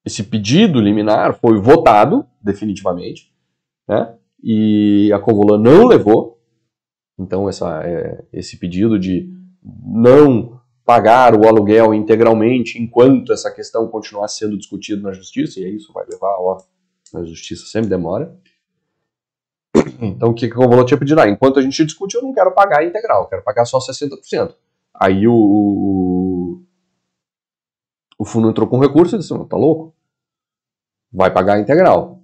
esse 0.05 0.25
pedido 0.25 0.81
liminar 0.81 1.39
foi 1.39 1.57
votado 1.61 2.27
definitivamente, 2.43 3.33
né? 3.89 4.19
E 4.43 5.13
a 5.15 5.21
Covolan 5.21 5.59
não 5.59 5.87
levou. 5.87 6.43
Então 7.17 7.49
essa, 7.49 7.81
é, 7.85 8.25
esse 8.33 8.59
pedido 8.59 8.99
de 8.99 9.33
não 9.63 10.61
pagar 10.85 11.37
o 11.37 11.47
aluguel 11.47 11.95
integralmente 11.95 12.83
enquanto 12.83 13.33
essa 13.33 13.49
questão 13.49 13.87
continuar 13.87 14.27
sendo 14.27 14.59
discutida 14.59 15.01
na 15.01 15.13
justiça, 15.13 15.61
e 15.61 15.77
isso 15.77 15.93
vai 15.93 16.05
levar, 16.11 16.39
ó, 16.41 16.61
na 17.15 17.25
justiça 17.25 17.67
sempre 17.67 17.89
demora. 17.89 18.37
Então 20.01 20.31
o 20.31 20.35
que, 20.35 20.47
o 20.47 20.55
Convolon 20.55 20.85
tinha 20.85 20.99
pedido? 20.99 21.21
Ah, 21.21 21.29
enquanto 21.29 21.61
a 21.61 21.63
gente 21.63 21.85
discute, 21.85 22.17
eu 22.17 22.23
não 22.23 22.35
quero 22.35 22.51
pagar 22.53 22.85
integral, 22.85 23.23
eu 23.23 23.29
quero 23.29 23.45
pagar 23.45 23.65
só 23.65 23.79
60%. 23.79 24.57
Aí 25.03 25.27
o, 25.27 25.35
o, 25.35 26.63
o 28.17 28.25
fundo 28.25 28.49
entrou 28.49 28.69
com 28.69 28.79
recurso 28.79 29.17
e 29.17 29.19
disse, 29.19 29.33
não, 29.33 29.45
tá 29.45 29.57
louco? 29.57 29.93
Vai 31.13 31.29
pagar 31.33 31.59
integral. 31.59 32.23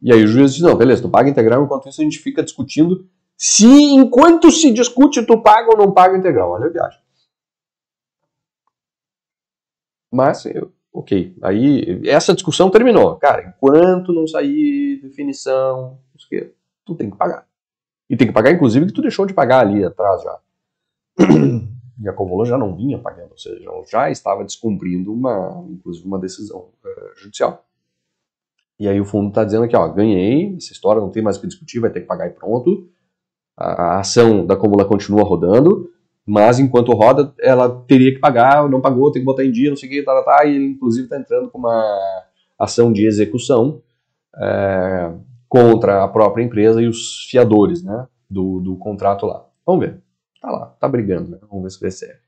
E 0.00 0.10
aí 0.10 0.24
o 0.24 0.26
juiz 0.26 0.54
disse, 0.54 0.64
não, 0.64 0.74
beleza, 0.74 1.02
tu 1.02 1.10
paga 1.10 1.28
integral, 1.28 1.62
enquanto 1.62 1.90
isso 1.90 2.00
a 2.00 2.04
gente 2.04 2.18
fica 2.18 2.42
discutindo 2.42 3.06
se 3.36 3.66
enquanto 3.66 4.50
se 4.50 4.72
discute 4.72 5.26
tu 5.26 5.42
paga 5.42 5.72
ou 5.72 5.76
não 5.76 5.92
paga 5.92 6.16
integral. 6.16 6.52
Olha 6.52 6.68
a 6.68 6.70
viagem. 6.70 7.00
Mas, 10.10 10.44
ok, 10.90 11.36
aí 11.42 12.00
essa 12.08 12.32
discussão 12.32 12.70
terminou. 12.70 13.16
Cara, 13.16 13.46
enquanto 13.46 14.14
não 14.14 14.26
sair 14.26 15.02
definição, 15.02 15.98
tu 16.82 16.94
tem 16.94 17.10
que 17.10 17.16
pagar. 17.18 17.46
E 18.08 18.16
tem 18.16 18.26
que 18.26 18.32
pagar, 18.32 18.52
inclusive, 18.52 18.86
que 18.86 18.92
tu 18.94 19.02
deixou 19.02 19.26
de 19.26 19.34
pagar 19.34 19.60
ali 19.60 19.84
atrás 19.84 20.22
já. 20.22 20.40
A 22.08 22.12
Covolan 22.12 22.44
já 22.44 22.56
não 22.56 22.74
vinha 22.74 22.98
pagando, 22.98 23.32
ou 23.32 23.38
seja, 23.38 23.68
já 23.90 24.10
estava 24.10 24.44
descumprindo 24.44 25.12
uma, 25.12 25.64
inclusive, 25.68 26.06
uma 26.06 26.18
decisão 26.18 26.68
uh, 26.84 27.18
judicial. 27.18 27.64
E 28.78 28.88
aí 28.88 28.98
o 28.98 29.04
fundo 29.04 29.28
está 29.28 29.44
dizendo 29.44 29.64
aqui, 29.64 29.76
ó, 29.76 29.86
ganhei, 29.88 30.56
essa 30.56 30.72
história 30.72 31.02
não 31.02 31.10
tem 31.10 31.22
mais 31.22 31.36
o 31.36 31.40
que 31.40 31.46
discutir, 31.46 31.80
vai 31.80 31.90
ter 31.90 32.00
que 32.00 32.06
pagar 32.06 32.28
e 32.28 32.30
pronto. 32.30 32.88
A, 33.56 33.82
a 33.82 34.00
ação 34.00 34.46
da 34.46 34.56
Covolan 34.56 34.86
continua 34.86 35.22
rodando, 35.22 35.90
mas 36.24 36.58
enquanto 36.58 36.92
roda, 36.92 37.34
ela 37.40 37.68
teria 37.86 38.14
que 38.14 38.20
pagar, 38.20 38.68
não 38.68 38.80
pagou, 38.80 39.12
tem 39.12 39.20
que 39.20 39.26
botar 39.26 39.44
em 39.44 39.52
dia, 39.52 39.68
não 39.68 39.76
sei 39.76 39.88
o 39.88 39.92
que, 39.92 40.02
tá, 40.02 40.14
tá, 40.14 40.38
tá, 40.38 40.46
e 40.46 40.54
ele 40.54 40.64
inclusive 40.64 41.04
está 41.04 41.18
entrando 41.18 41.50
com 41.50 41.58
uma 41.58 41.84
ação 42.58 42.92
de 42.92 43.06
execução 43.06 43.82
é, 44.36 45.12
contra 45.48 46.04
a 46.04 46.08
própria 46.08 46.42
empresa 46.42 46.80
e 46.80 46.86
os 46.86 47.26
fiadores 47.28 47.82
né, 47.82 48.06
do, 48.30 48.60
do 48.60 48.76
contrato 48.76 49.26
lá. 49.26 49.44
Vamos 49.66 49.84
ver. 49.84 50.00
Tá 50.40 50.50
lá, 50.50 50.66
tá 50.80 50.88
brigando, 50.88 51.30
né? 51.30 51.38
Vamos 51.42 51.62
ver 51.62 51.70
se 51.70 51.84
recebe. 51.84 52.18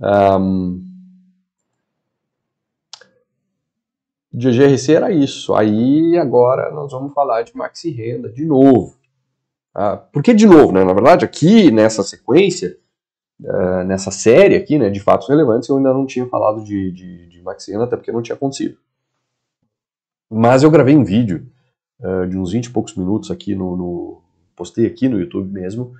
Um, 0.00 0.90
GRC 4.32 4.94
era 4.94 5.10
isso. 5.10 5.54
Aí 5.54 6.16
agora 6.18 6.70
nós 6.70 6.92
vamos 6.92 7.12
falar 7.12 7.42
de 7.42 7.56
maxi 7.56 7.90
renda 7.90 8.30
de 8.30 8.44
novo. 8.44 8.96
Ah, 9.74 9.96
por 9.96 10.22
que 10.22 10.34
de 10.34 10.46
novo? 10.46 10.72
Né? 10.72 10.84
Na 10.84 10.92
verdade, 10.92 11.24
aqui 11.24 11.70
nessa 11.70 12.02
sequência, 12.02 12.76
uh, 13.40 13.84
nessa 13.84 14.10
série 14.10 14.56
aqui 14.56 14.78
né, 14.78 14.90
de 14.90 15.00
fatos 15.00 15.28
relevantes, 15.28 15.68
eu 15.68 15.76
ainda 15.76 15.92
não 15.92 16.06
tinha 16.06 16.26
falado 16.26 16.64
de, 16.64 16.90
de, 16.92 17.28
de 17.28 17.42
maxi 17.42 17.72
renda, 17.72 17.84
até 17.84 17.96
porque 17.96 18.12
não 18.12 18.22
tinha 18.22 18.36
acontecido. 18.36 18.78
Mas 20.28 20.62
eu 20.62 20.70
gravei 20.70 20.96
um 20.96 21.04
vídeo 21.04 21.46
uh, 22.00 22.26
de 22.26 22.38
uns 22.38 22.52
20 22.52 22.66
e 22.66 22.70
poucos 22.70 22.94
minutos 22.96 23.30
aqui 23.30 23.54
no, 23.54 23.76
no, 23.76 24.22
Postei 24.56 24.86
aqui 24.86 25.08
no 25.08 25.18
YouTube 25.18 25.50
mesmo, 25.50 25.94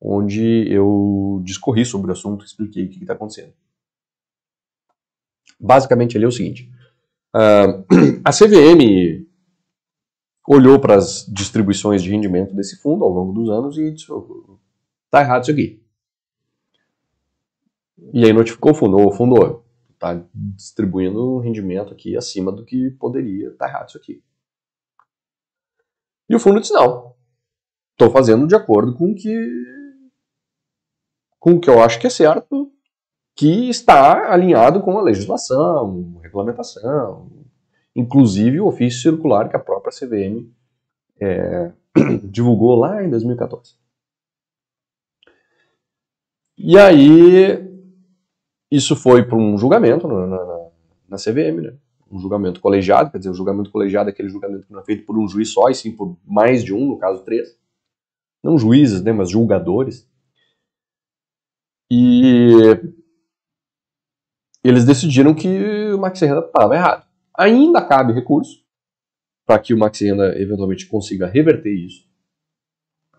onde 0.00 0.66
eu 0.70 1.40
discorri 1.44 1.84
sobre 1.84 2.10
o 2.10 2.12
assunto, 2.12 2.44
expliquei 2.44 2.86
o 2.86 2.88
que 2.88 3.00
está 3.00 3.14
acontecendo. 3.14 3.52
Basicamente 5.58 6.16
ali 6.16 6.24
é 6.24 6.28
o 6.28 6.32
seguinte. 6.32 6.70
Uh, 7.34 7.84
a 8.24 8.30
CVM 8.30 9.26
olhou 10.46 10.78
para 10.78 10.96
as 10.96 11.26
distribuições 11.26 12.02
de 12.02 12.10
rendimento 12.10 12.54
desse 12.54 12.76
fundo 12.76 13.04
ao 13.04 13.10
longo 13.10 13.32
dos 13.32 13.48
anos 13.48 13.78
e 13.78 13.90
disse: 13.90 14.06
está 15.06 15.20
errado 15.20 15.42
isso 15.42 15.52
aqui. 15.52 15.82
E 18.12 18.24
aí 18.24 18.32
notificou 18.32 18.72
o 18.72 18.74
fundo, 18.74 18.96
o 18.96 19.12
fundo 19.12 19.64
está 19.90 20.22
distribuindo 20.34 21.36
um 21.36 21.38
rendimento 21.38 21.92
aqui 21.92 22.16
acima 22.16 22.52
do 22.52 22.64
que 22.64 22.90
poderia, 22.90 23.48
está 23.48 23.66
errado 23.66 23.88
isso 23.88 23.98
aqui. 23.98 24.22
E 26.28 26.34
o 26.34 26.38
fundo 26.38 26.60
disse, 26.60 26.72
não, 26.72 27.14
estou 27.94 28.10
fazendo 28.10 28.46
de 28.46 28.54
acordo 28.54 28.94
com 28.94 29.14
que 29.14 29.34
com 31.38 31.52
o 31.52 31.60
que 31.60 31.68
eu 31.68 31.82
acho 31.82 32.00
que 32.00 32.06
é 32.06 32.10
certo, 32.10 32.72
que 33.36 33.68
está 33.68 34.32
alinhado 34.32 34.80
com 34.80 34.96
a 34.96 35.02
legislação, 35.02 36.18
regulamentação, 36.22 37.30
inclusive 37.94 38.60
o 38.60 38.66
ofício 38.66 39.02
circular 39.02 39.48
que 39.48 39.56
a 39.56 39.60
própria 39.60 39.92
CVM 39.92 40.48
é, 41.20 41.70
divulgou 42.24 42.76
lá 42.76 43.04
em 43.04 43.10
2014. 43.10 43.74
E 46.56 46.78
aí, 46.78 47.58
isso 48.70 48.96
foi 48.96 49.24
para 49.24 49.36
um 49.36 49.58
julgamento 49.58 50.08
na, 50.08 50.26
na, 50.26 50.68
na 51.10 51.16
CVM, 51.16 51.60
né? 51.60 51.76
um 52.10 52.18
julgamento 52.18 52.60
colegiado, 52.60 53.10
quer 53.10 53.18
dizer, 53.18 53.30
o 53.30 53.34
julgamento 53.34 53.70
colegiado 53.70 54.08
é 54.08 54.12
aquele 54.12 54.28
julgamento 54.28 54.66
que 54.66 54.72
não 54.72 54.80
é 54.80 54.84
feito 54.84 55.04
por 55.04 55.18
um 55.18 55.28
juiz 55.28 55.52
só, 55.52 55.68
e 55.68 55.74
sim 55.74 55.92
por 55.92 56.16
mais 56.24 56.64
de 56.64 56.72
um, 56.72 56.86
no 56.86 56.96
caso 56.96 57.24
três. 57.24 57.58
Não 58.44 58.58
juízes, 58.58 59.02
né, 59.02 59.10
mas 59.10 59.30
julgadores. 59.30 60.06
E 61.90 62.52
eles 64.62 64.84
decidiram 64.84 65.34
que 65.34 65.48
o 65.94 65.98
Maxi 65.98 66.26
Renda 66.26 66.40
estava 66.40 66.74
errado. 66.74 67.06
Ainda 67.34 67.80
cabe 67.80 68.12
recurso 68.12 68.62
para 69.46 69.58
que 69.58 69.72
o 69.72 69.78
Maxi 69.78 70.04
Renda 70.04 70.38
eventualmente 70.38 70.86
consiga 70.86 71.26
reverter 71.26 71.72
isso. 71.72 72.06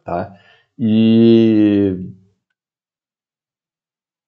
Tá? 0.04 0.40
E 0.78 2.12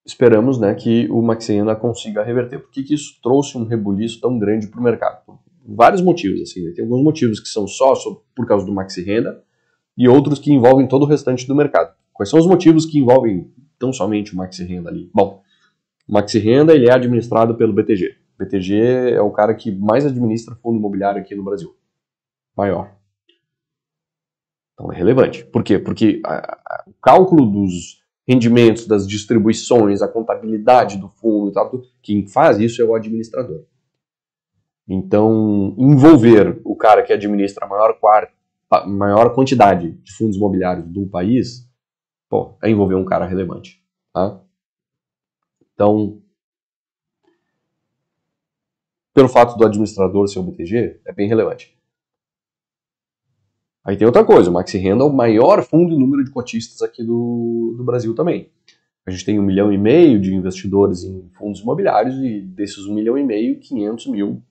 esperamos 0.03 0.60
né, 0.60 0.73
que 0.73 1.07
o 1.12 1.21
Maxi 1.21 1.53
Renda 1.53 1.75
consiga 1.75 2.23
reverter. 2.23 2.60
Por 2.60 2.71
que, 2.71 2.83
que 2.83 2.95
isso 2.95 3.19
trouxe 3.21 3.55
um 3.55 3.65
rebuliço 3.65 4.19
tão 4.19 4.39
grande 4.39 4.67
para 4.67 4.79
o 4.79 4.83
mercado? 4.83 5.23
Por 5.25 5.39
vários 5.63 6.01
motivos. 6.01 6.41
Assim, 6.41 6.63
né? 6.63 6.71
Tem 6.71 6.83
alguns 6.83 7.03
motivos 7.03 7.39
que 7.39 7.49
são 7.49 7.67
só 7.67 7.93
por 8.36 8.47
causa 8.47 8.65
do 8.65 8.73
Maxi 8.73 9.03
Renda 9.03 9.45
e 9.97 10.07
outros 10.07 10.39
que 10.39 10.53
envolvem 10.53 10.88
todo 10.88 11.03
o 11.03 11.07
restante 11.07 11.47
do 11.47 11.55
mercado. 11.55 11.93
Quais 12.13 12.29
são 12.29 12.39
os 12.39 12.47
motivos 12.47 12.86
que 12.86 12.99
envolvem 12.99 13.51
tão 13.79 13.91
somente 13.91 14.33
o 14.33 14.38
Maxi 14.38 14.63
Renda 14.63 14.89
ali? 14.89 15.10
Bom, 15.13 15.41
o 16.07 16.13
Maxi 16.13 16.39
Renda 16.39 16.73
ele 16.73 16.88
é 16.88 16.93
administrado 16.93 17.55
pelo 17.55 17.73
BTG. 17.73 18.15
O 18.36 18.43
BTG 18.43 19.13
é 19.13 19.21
o 19.21 19.31
cara 19.31 19.55
que 19.55 19.71
mais 19.71 20.05
administra 20.05 20.55
fundo 20.55 20.77
imobiliário 20.77 21.21
aqui 21.21 21.36
no 21.36 21.43
Brasil. 21.43 21.75
Maior. 22.55 22.95
Então 24.73 24.91
é 24.91 24.95
relevante. 24.95 25.43
Por 25.45 25.63
quê? 25.63 25.79
Porque 25.79 26.21
a, 26.23 26.36
a, 26.36 26.83
o 26.88 26.93
cálculo 27.01 27.45
dos 27.45 28.03
rendimentos, 28.27 28.86
das 28.86 29.07
distribuições, 29.07 30.01
a 30.01 30.07
contabilidade 30.07 30.97
do 30.97 31.07
fundo 31.07 31.49
e 31.49 31.53
tal, 31.53 31.71
quem 32.01 32.27
faz 32.27 32.60
isso 32.60 32.81
é 32.81 32.86
o 32.86 32.93
administrador. 32.93 33.63
Então, 34.88 35.73
envolver 35.77 36.62
o 36.63 36.75
cara 36.75 37.03
que 37.03 37.12
administra 37.12 37.65
a 37.65 37.69
maior, 37.69 37.99
maior 38.86 39.34
quantidade 39.34 39.91
de 39.91 40.13
fundos 40.13 40.38
imobiliários 40.38 40.88
do 40.88 41.08
país, 41.08 41.69
pô, 42.30 42.58
é 42.62 42.69
envolver 42.69 42.95
um 42.95 43.06
cara 43.06 43.25
relevante. 43.25 43.82
Tá? 44.13 44.41
Então, 45.73 46.21
pelo 49.13 49.30
fato 49.30 49.58
do 49.58 49.65
administrador 49.65 50.27
ser 50.27 50.39
o 50.39 50.43
BTG, 50.43 51.01
é 51.06 51.13
bem 51.13 51.27
relevante. 51.27 51.77
Aí 53.84 53.95
tem 53.95 54.06
outra 54.06 54.25
coisa, 54.25 54.49
o 54.49 54.53
Maxi 54.53 54.77
Renda 54.77 55.03
é 55.03 55.08
o 55.08 55.13
maior 55.13 55.63
fundo 55.63 55.93
em 55.93 55.99
número 55.99 56.23
de 56.23 56.30
cotistas 56.30 56.82
aqui 56.82 57.03
do, 57.03 57.73
do 57.77 57.84
Brasil 57.86 58.13
também. 58.13 58.51
A 59.06 59.12
gente 59.12 59.23
tem 59.23 59.39
um 59.39 59.43
milhão 59.43 59.71
e 59.71 59.77
meio 59.77 60.19
de 60.19 60.36
investidores 60.36 61.06
em 61.06 61.30
fundos 61.30 61.62
imobiliários 61.62 62.15
e 62.15 62.41
desses 62.41 62.86
um 62.86 62.93
milhão 62.93 63.17
e 63.17 63.23
meio, 63.23 63.60
500 63.62 64.08
mil 64.08 64.43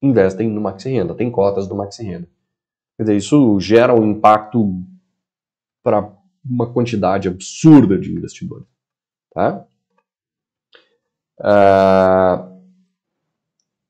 investem 0.00 0.48
no 0.48 0.60
Maxi 0.60 0.88
Renda, 0.88 1.14
tem 1.14 1.30
cotas 1.30 1.66
do 1.66 1.74
Maxi 1.74 2.04
Renda. 2.04 2.28
Quer 2.98 3.04
dizer, 3.04 3.16
isso 3.16 3.60
gera 3.60 3.94
um 3.94 4.10
impacto 4.10 4.82
para 5.84 6.12
uma 6.44 6.70
quantidade 6.72 7.28
absurda 7.28 7.96
de 7.96 8.12
investidores. 8.12 8.66
Tá? 9.32 9.64
Uh, 11.38 12.58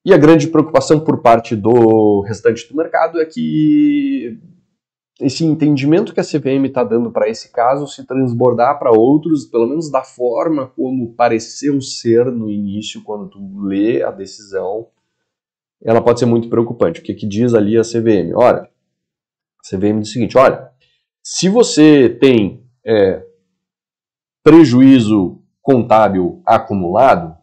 e 0.04 0.12
a 0.12 0.18
grande 0.18 0.48
preocupação 0.48 1.00
por 1.00 1.22
parte 1.22 1.56
do 1.56 2.20
restante 2.20 2.68
do 2.68 2.76
mercado 2.76 3.18
é 3.18 3.24
que 3.24 4.38
esse 5.18 5.42
entendimento 5.42 6.12
que 6.12 6.20
a 6.20 6.24
CVM 6.24 6.66
está 6.66 6.84
dando 6.84 7.10
para 7.10 7.30
esse 7.30 7.50
caso 7.50 7.86
se 7.86 8.06
transbordar 8.06 8.78
para 8.78 8.92
outros, 8.92 9.46
pelo 9.46 9.66
menos 9.66 9.90
da 9.90 10.04
forma 10.04 10.66
como 10.68 11.14
pareceu 11.14 11.80
ser 11.80 12.26
no 12.26 12.50
início, 12.50 13.02
quando 13.02 13.30
tu 13.30 13.40
lê 13.64 14.02
a 14.02 14.10
decisão, 14.10 14.88
ela 15.82 16.02
pode 16.02 16.20
ser 16.20 16.26
muito 16.26 16.50
preocupante. 16.50 17.00
O 17.00 17.02
que, 17.02 17.14
que 17.14 17.26
diz 17.26 17.54
ali 17.54 17.78
a 17.78 17.82
CVM? 17.82 18.34
Olha, 18.34 18.68
a 19.74 19.78
CVM 19.78 20.00
diz 20.00 20.10
o 20.10 20.12
seguinte: 20.12 20.38
olha, 20.38 20.70
se 21.22 21.48
você 21.48 22.08
tem 22.08 22.66
é, 22.84 23.26
prejuízo 24.42 25.42
contábil 25.60 26.42
acumulado, 26.46 27.36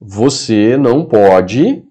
você 0.00 0.76
não 0.76 1.06
pode 1.06 1.84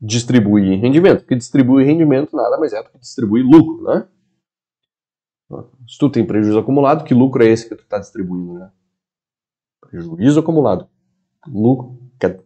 distribuir 0.00 0.80
rendimento, 0.80 1.20
porque 1.20 1.36
distribuir 1.36 1.86
rendimento 1.86 2.34
nada 2.36 2.58
mais 2.58 2.72
é 2.72 2.82
do 2.82 2.90
que 2.90 2.98
distribuir 2.98 3.44
lucro, 3.44 3.82
né? 3.84 4.08
Se 5.88 5.96
tu 5.98 6.10
tem 6.10 6.26
prejuízo 6.26 6.58
acumulado, 6.58 7.04
que 7.04 7.14
lucro 7.14 7.42
é 7.42 7.46
esse 7.46 7.68
que 7.68 7.76
tu 7.76 7.82
está 7.82 7.98
distribuindo, 7.98 8.54
né? 8.54 8.72
Prejuízo 9.80 10.40
acumulado. 10.40 10.88
Lucro. 11.46 11.96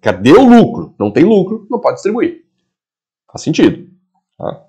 Cadê 0.01 0.33
o 0.33 0.47
lucro? 0.47 0.95
Não 0.99 1.11
tem 1.11 1.25
lucro, 1.25 1.67
não 1.71 1.81
pode 1.81 1.95
distribuir. 1.95 2.45
Faz 3.31 3.43
sentido. 3.43 3.90
Tá? 4.41 4.67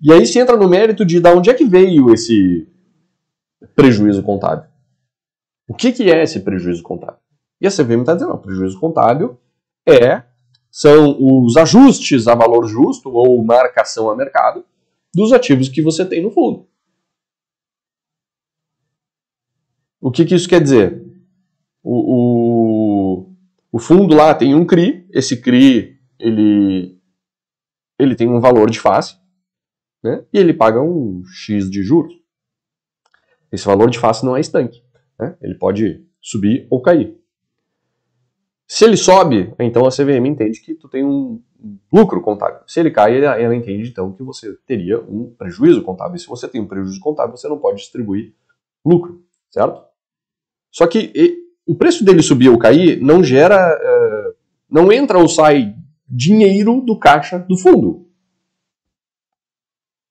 E 0.00 0.12
aí 0.12 0.24
se 0.26 0.38
entra 0.38 0.56
no 0.56 0.68
mérito 0.68 1.04
de 1.04 1.18
da 1.18 1.34
onde 1.34 1.50
é 1.50 1.54
que 1.54 1.64
veio 1.64 2.12
esse 2.12 2.68
prejuízo 3.74 4.22
contábil. 4.22 4.68
O 5.66 5.74
que, 5.74 5.92
que 5.92 6.10
é 6.10 6.22
esse 6.22 6.40
prejuízo 6.40 6.82
contábil? 6.82 7.18
E 7.60 7.66
a 7.66 7.70
CVM 7.70 8.00
está 8.00 8.14
dizendo, 8.14 8.30
não, 8.30 8.38
prejuízo 8.38 8.78
contábil 8.78 9.40
é 9.88 10.22
são 10.70 11.16
os 11.20 11.56
ajustes 11.56 12.26
a 12.26 12.34
valor 12.34 12.66
justo 12.66 13.08
ou 13.10 13.42
marcação 13.44 14.10
a 14.10 14.16
mercado 14.16 14.64
dos 15.14 15.32
ativos 15.32 15.68
que 15.68 15.80
você 15.80 16.04
tem 16.04 16.22
no 16.22 16.30
fundo. 16.30 16.68
O 20.00 20.10
que, 20.10 20.24
que 20.24 20.34
isso 20.34 20.48
quer 20.48 20.60
dizer? 20.60 21.02
O, 21.82 23.22
o, 23.22 23.34
o, 23.72 23.78
fundo 23.78 24.14
lá 24.14 24.34
tem 24.34 24.54
um 24.54 24.66
CRI, 24.66 25.06
esse 25.12 25.40
CRI 25.40 25.93
ele, 26.24 26.98
ele 27.98 28.16
tem 28.16 28.26
um 28.26 28.40
valor 28.40 28.70
de 28.70 28.80
face 28.80 29.18
né, 30.02 30.24
e 30.32 30.38
ele 30.38 30.54
paga 30.54 30.80
um 30.80 31.22
X 31.26 31.70
de 31.70 31.82
juros. 31.82 32.14
Esse 33.52 33.66
valor 33.66 33.90
de 33.90 33.98
face 33.98 34.24
não 34.24 34.34
é 34.34 34.40
estanque. 34.40 34.82
Né? 35.20 35.36
Ele 35.42 35.54
pode 35.54 36.02
subir 36.20 36.66
ou 36.70 36.80
cair. 36.80 37.16
Se 38.66 38.84
ele 38.86 38.96
sobe, 38.96 39.54
então 39.60 39.86
a 39.86 39.90
CVM 39.90 40.26
entende 40.26 40.60
que 40.60 40.74
tu 40.74 40.88
tem 40.88 41.04
um 41.04 41.42
lucro 41.92 42.22
contábil. 42.22 42.60
Se 42.66 42.80
ele 42.80 42.90
cai, 42.90 43.22
ela, 43.22 43.54
entende 43.54 43.90
então 43.90 44.10
que 44.12 44.22
você 44.22 44.56
teria 44.66 44.98
um 45.00 45.34
prejuízo 45.36 45.82
contábil. 45.82 46.18
Se 46.18 46.26
você 46.26 46.48
tem 46.48 46.60
um 46.60 46.66
prejuízo 46.66 46.98
contábil, 47.00 47.36
você 47.36 47.46
não 47.46 47.58
pode 47.58 47.78
distribuir 47.78 48.34
lucro, 48.84 49.22
certo? 49.50 49.84
Só 50.70 50.86
que 50.86 51.12
e, 51.14 51.44
o 51.66 51.74
preço 51.74 52.02
dele 52.04 52.22
subir 52.22 52.48
ou 52.48 52.58
cair 52.58 53.00
não 53.00 53.22
gera, 53.22 53.78
uh, 53.78 54.34
não 54.68 54.90
entra 54.90 55.18
ou 55.18 55.28
sai 55.28 55.76
dinheiro 56.06 56.80
do 56.80 56.98
caixa 56.98 57.38
do 57.38 57.56
fundo. 57.58 58.08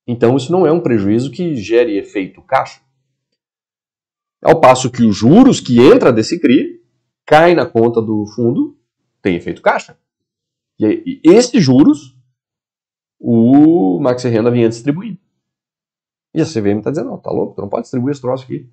Então 0.05 0.35
isso 0.35 0.51
não 0.51 0.67
é 0.67 0.71
um 0.71 0.81
prejuízo 0.81 1.31
que 1.31 1.55
gere 1.55 1.97
efeito 1.97 2.41
caixa. 2.41 2.81
Ao 4.43 4.59
passo 4.59 4.91
que 4.91 5.03
os 5.03 5.15
juros 5.15 5.59
que 5.59 5.79
entra 5.79 6.11
desse 6.11 6.39
CRI 6.39 6.81
cai 7.25 7.55
na 7.55 7.65
conta 7.65 8.01
do 8.01 8.25
fundo, 8.35 8.77
tem 9.21 9.35
efeito 9.35 9.61
caixa. 9.61 9.97
E, 10.79 11.21
esses 11.23 11.63
juros 11.63 12.13
o 13.25 13.99
Maxi 14.01 14.27
Renda 14.27 14.51
vinha 14.51 14.67
distribuindo. 14.67 15.17
E 16.33 16.41
a 16.41 16.45
CVM 16.45 16.79
está 16.79 16.89
dizendo, 16.89 17.11
não, 17.11 17.17
tá 17.17 17.31
louco, 17.31 17.55
tu 17.55 17.61
não 17.61 17.69
pode 17.69 17.83
distribuir 17.83 18.11
esse 18.11 18.21
troço 18.21 18.43
aqui. 18.43 18.69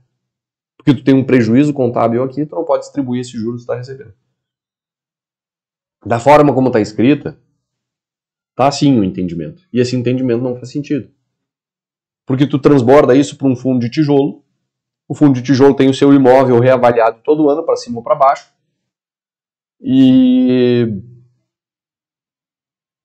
Porque 0.77 0.95
tu 0.95 1.05
tem 1.05 1.15
um 1.15 1.25
prejuízo 1.25 1.73
contábil 1.73 2.23
aqui, 2.25 2.45
tu 2.45 2.57
não 2.57 2.65
pode 2.65 2.83
distribuir 2.83 3.21
esse 3.21 3.39
juros 3.39 3.61
que 3.61 3.71
está 3.71 3.77
recebendo. 3.77 4.13
Da 6.05 6.19
forma 6.19 6.55
como 6.55 6.69
está 6.69 6.81
escrita, 6.81 7.39
tá 8.55 8.69
assim 8.69 8.99
o 8.99 9.05
entendimento. 9.05 9.63
E 9.73 9.81
esse 9.81 9.97
entendimento 9.97 10.43
não 10.43 10.57
faz 10.57 10.71
sentido. 10.71 11.11
Porque 12.27 12.47
tu 12.47 12.59
transborda 12.59 13.15
isso 13.15 13.37
para 13.37 13.49
um 13.49 13.57
fundo 13.57 13.81
de 13.81 13.91
tijolo, 13.91 14.45
o 15.09 15.15
fundo 15.15 15.35
de 15.35 15.43
tijolo 15.43 15.75
tem 15.75 15.91
o 15.91 15.95
seu 15.95 16.15
imóvel 16.15 16.61
reavaliado 16.61 17.21
todo 17.25 17.51
ano, 17.51 17.65
para 17.65 17.77
cima 17.77 17.99
ou 17.99 18.05
para 18.05 18.15
baixo. 18.15 18.53
E 19.81 20.87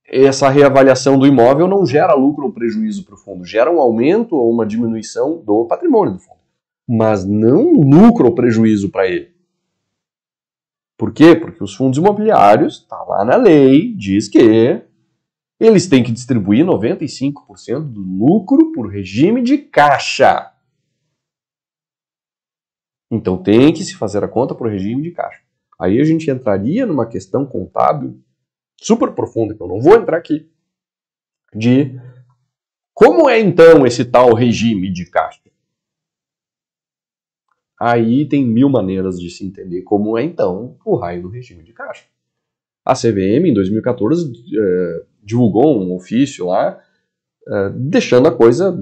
essa 0.07 0.49
reavaliação 0.49 1.17
do 1.17 1.25
imóvel 1.25 1.67
não 1.67 1.85
gera 1.85 2.13
lucro 2.13 2.45
ou 2.45 2.53
prejuízo 2.53 3.03
para 3.03 3.15
o 3.15 3.17
fundo, 3.17 3.43
gera 3.43 3.71
um 3.71 3.79
aumento 3.79 4.35
ou 4.35 4.51
uma 4.51 4.65
diminuição 4.65 5.43
do 5.43 5.65
patrimônio 5.65 6.13
do 6.13 6.19
fundo, 6.19 6.39
mas 6.87 7.25
não 7.25 7.73
lucro 7.73 8.27
ou 8.27 8.35
prejuízo 8.35 8.89
para 8.89 9.07
ele. 9.07 9.34
Por 10.97 11.13
quê? 11.13 11.35
Porque 11.35 11.63
os 11.63 11.75
fundos 11.75 11.97
imobiliários, 11.97 12.79
está 12.79 13.01
lá 13.03 13.25
na 13.25 13.35
lei, 13.35 13.93
diz 13.95 14.29
que 14.29 14.81
eles 15.59 15.87
têm 15.87 16.03
que 16.03 16.11
distribuir 16.11 16.65
95% 16.65 17.79
do 17.79 18.01
lucro 18.01 18.71
por 18.71 18.87
regime 18.87 19.41
de 19.41 19.57
caixa. 19.57 20.53
Então 23.11 23.41
tem 23.41 23.73
que 23.73 23.83
se 23.83 23.95
fazer 23.95 24.23
a 24.23 24.27
conta 24.27 24.53
o 24.53 24.67
regime 24.67 25.01
de 25.01 25.11
caixa. 25.11 25.41
Aí 25.79 25.99
a 25.99 26.03
gente 26.03 26.29
entraria 26.29 26.85
numa 26.85 27.05
questão 27.05 27.45
contábil 27.45 28.21
super 28.81 29.13
profunda, 29.13 29.53
que 29.53 29.61
eu 29.61 29.67
não 29.67 29.79
vou 29.79 29.95
entrar 29.95 30.17
aqui, 30.17 30.49
de 31.53 31.99
Como 32.93 33.29
é 33.29 33.39
então 33.39 33.85
esse 33.85 34.05
tal 34.05 34.33
regime 34.33 34.91
de 34.91 35.09
caixa? 35.09 35.44
Aí 37.79 38.27
tem 38.27 38.45
mil 38.45 38.69
maneiras 38.69 39.19
de 39.19 39.29
se 39.29 39.45
entender 39.45 39.81
como 39.81 40.17
é 40.17 40.23
então 40.23 40.77
o 40.85 40.95
raio 40.95 41.23
do 41.23 41.29
regime 41.29 41.63
de 41.63 41.73
caixa. 41.73 42.05
A 42.85 42.93
CVM, 42.93 43.49
em 43.49 43.53
2014, 43.53 44.31
eh, 44.31 45.05
divulgou 45.23 45.81
um 45.81 45.93
ofício 45.93 46.45
lá, 46.45 46.79
eh, 47.47 47.69
deixando 47.75 48.27
a 48.27 48.35
coisa 48.35 48.77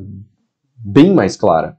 bem 0.76 1.14
mais 1.14 1.36
clara. 1.36 1.78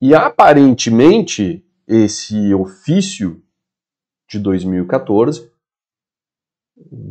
E 0.00 0.14
aparentemente, 0.14 1.64
esse 1.86 2.52
ofício 2.54 3.42
de 4.28 4.38
2014 4.38 5.50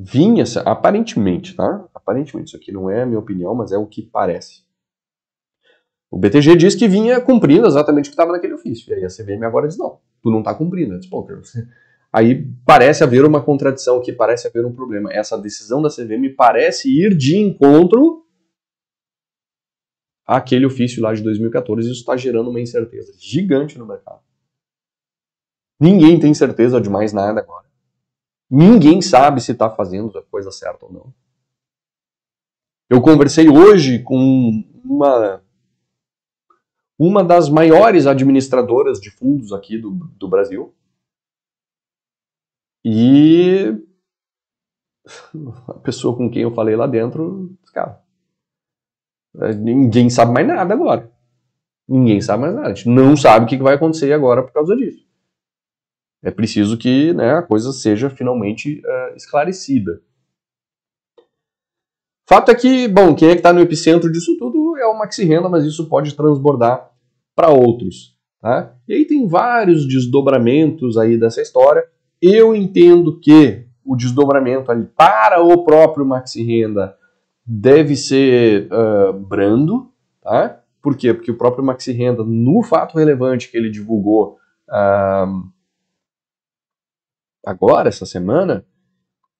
vinha, 0.04 0.44
aparentemente, 0.66 1.56
tá? 1.56 1.88
Aparentemente, 1.94 2.50
isso 2.50 2.58
aqui 2.58 2.72
não 2.72 2.90
é 2.90 3.04
a 3.04 3.06
minha 3.06 3.20
opinião, 3.20 3.56
mas 3.56 3.72
é 3.72 3.78
o 3.78 3.88
que 3.88 4.04
parece. 4.04 4.65
O 6.12 6.18
BTG 6.18 6.56
diz 6.56 6.76
que 6.76 6.88
vinha 6.88 7.20
cumprindo 7.20 7.68
exatamente 7.68 8.06
o 8.06 8.10
que 8.10 8.14
estava 8.14 8.32
naquele 8.32 8.54
ofício. 8.54 8.92
E 8.92 8.96
aí 8.96 9.06
a 9.06 9.10
CVM 9.10 9.44
agora 9.44 9.68
diz, 9.68 9.78
não, 9.78 10.00
tu 10.22 10.32
não 10.32 10.40
está 10.40 10.54
cumprindo. 10.54 10.98
Aí 12.14 12.48
parece 12.66 13.04
haver 13.04 13.26
uma 13.26 13.44
contradição 13.44 13.98
aqui, 13.98 14.14
parece 14.14 14.48
haver 14.48 14.66
um 14.66 14.74
problema. 14.74 15.12
Essa 15.12 15.38
decisão 15.38 15.82
da 15.82 15.90
CVM 15.90 16.34
parece 16.36 16.90
ir 16.90 17.16
de 17.16 17.38
encontro 17.38 18.26
àquele 20.26 20.66
ofício 20.66 21.02
lá 21.02 21.14
de 21.14 21.22
2014. 21.22 21.90
Isso 21.90 22.00
está 22.00 22.16
gerando 22.16 22.50
uma 22.50 22.62
incerteza 22.62 23.14
gigante 23.20 23.78
no 23.78 23.86
mercado. 23.86 24.22
Ninguém 25.80 26.20
tem 26.20 26.34
certeza 26.34 26.80
de 26.80 26.90
mais 26.90 27.12
nada 27.12 27.42
agora. 27.42 27.66
Ninguém 28.50 29.02
sabe 29.02 29.42
se 29.42 29.52
está 29.52 29.70
fazendo 29.70 30.18
a 30.18 30.24
coisa 30.24 30.52
certa 30.52 30.86
ou 30.86 30.94
não. 30.94 31.14
Eu 32.90 33.02
conversei 33.02 33.50
hoje 33.50 34.00
com 34.00 34.64
uma, 34.86 35.44
uma 36.98 37.24
das 37.24 37.50
maiores 37.50 38.08
administradoras 38.08 39.00
de 39.00 39.10
fundos 39.10 39.52
aqui 39.52 39.78
do, 39.78 39.92
do 39.92 40.28
Brasil. 40.28 40.74
E 42.84 43.76
a 45.68 45.74
pessoa 45.76 46.16
com 46.16 46.30
quem 46.30 46.44
eu 46.44 46.52
falei 46.52 46.76
lá 46.76 46.88
dentro, 46.88 47.56
cara, 47.74 48.02
ninguém 49.58 50.10
sabe 50.10 50.32
mais 50.32 50.48
nada 50.48 50.74
agora. 50.74 51.12
Ninguém 51.88 52.22
sabe 52.22 52.42
mais 52.42 52.56
nada. 52.56 52.68
A 52.68 52.74
gente 52.74 52.90
não 52.90 53.16
sabe 53.16 53.46
o 53.46 53.48
que 53.48 53.58
vai 53.58 53.76
acontecer 53.76 54.12
agora 54.14 54.44
por 54.44 54.52
causa 54.52 54.76
disso. 54.76 55.06
É 56.24 56.32
preciso 56.32 56.78
que 56.78 57.14
né, 57.14 57.36
a 57.36 57.44
coisa 57.44 57.72
seja 57.72 58.10
finalmente 58.10 58.82
uh, 58.82 59.16
esclarecida. 59.16 60.02
Fato 62.28 62.50
é 62.50 62.56
que, 62.56 62.88
bom, 62.88 63.14
quem 63.16 63.30
é 63.30 63.32
que 63.34 63.38
está 63.38 63.54
no 63.54 63.62
epicentro 63.62 64.12
disso 64.12 64.36
tudo 64.40 64.65
é 64.86 64.88
o 64.88 64.98
Maxi 64.98 65.26
Renda, 65.26 65.50
mas 65.50 65.66
isso 65.66 65.90
pode 65.90 66.16
transbordar 66.16 66.92
para 67.36 67.50
outros. 67.50 68.16
Tá? 68.42 68.74
E 68.88 68.94
aí 68.94 69.06
tem 69.06 69.28
vários 69.28 69.88
desdobramentos 69.88 70.98
aí 70.98 71.18
dessa 71.18 71.42
história. 71.42 71.84
Eu 72.22 72.56
entendo 72.56 73.20
que 73.20 73.66
o 73.84 73.96
desdobramento 73.96 74.72
ali 74.72 74.86
para 74.86 75.42
o 75.44 75.64
próprio 75.64 76.06
Maxi 76.06 76.44
Renda 76.44 76.96
deve 77.46 77.96
ser 77.96 78.68
uh, 78.72 79.14
brando, 79.14 79.92
tá? 80.22 80.62
Por 80.82 80.98
quê? 80.98 81.14
Porque 81.14 81.32
o 81.32 81.38
próprio 81.38 81.64
Maxi 81.64 81.92
Renda, 81.92 82.24
no 82.24 82.64
fato 82.64 82.98
relevante 82.98 83.50
que 83.50 83.58
ele 83.58 83.70
divulgou 83.70 84.38
uh, 84.70 85.48
agora, 87.46 87.90
essa 87.90 88.06
semana, 88.06 88.66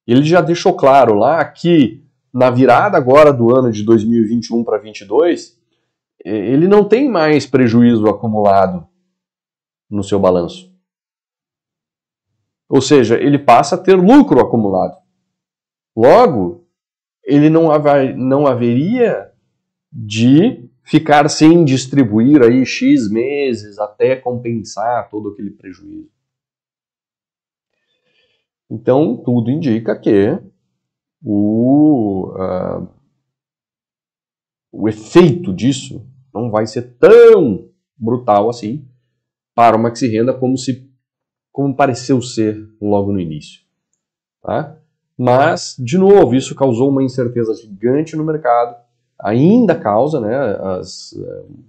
ele 0.06 0.22
já 0.22 0.40
deixou 0.40 0.74
claro 0.74 1.14
lá 1.14 1.44
que 1.44 2.05
na 2.36 2.50
virada 2.50 2.98
agora 2.98 3.32
do 3.32 3.56
ano 3.56 3.72
de 3.72 3.82
2021 3.82 4.62
para 4.62 4.76
2022, 4.76 5.58
ele 6.22 6.68
não 6.68 6.86
tem 6.86 7.08
mais 7.08 7.46
prejuízo 7.46 8.06
acumulado 8.06 8.86
no 9.88 10.04
seu 10.04 10.20
balanço. 10.20 10.70
Ou 12.68 12.82
seja, 12.82 13.18
ele 13.18 13.38
passa 13.38 13.76
a 13.76 13.78
ter 13.78 13.94
lucro 13.94 14.38
acumulado. 14.38 14.98
Logo, 15.96 16.66
ele 17.24 17.48
não, 17.48 17.70
haver, 17.70 18.14
não 18.14 18.46
haveria 18.46 19.32
de 19.90 20.68
ficar 20.82 21.30
sem 21.30 21.64
distribuir 21.64 22.42
aí 22.42 22.66
X 22.66 23.10
meses 23.10 23.78
até 23.78 24.14
compensar 24.14 25.08
todo 25.08 25.30
aquele 25.30 25.52
prejuízo. 25.52 26.10
Então, 28.70 29.16
tudo 29.16 29.50
indica 29.50 29.98
que 29.98 30.38
o, 31.28 32.30
uh, 32.36 32.88
o 34.70 34.88
efeito 34.88 35.52
disso 35.52 36.06
não 36.32 36.52
vai 36.52 36.68
ser 36.68 36.96
tão 37.00 37.68
brutal 37.96 38.48
assim 38.48 38.86
para 39.52 39.76
o 39.76 39.82
maxi 39.82 40.06
renda 40.06 40.32
como 40.32 40.56
se 40.56 40.88
como 41.50 41.74
pareceu 41.74 42.22
ser 42.22 42.68
logo 42.80 43.10
no 43.10 43.18
início, 43.18 43.62
tá? 44.40 44.78
Mas 45.18 45.74
de 45.78 45.98
novo 45.98 46.34
isso 46.34 46.54
causou 46.54 46.90
uma 46.90 47.02
incerteza 47.02 47.54
gigante 47.54 48.14
no 48.14 48.22
mercado, 48.22 48.76
ainda 49.18 49.74
causa, 49.74 50.20
né? 50.20 50.36
As 50.78 51.10
uh, 51.12 51.64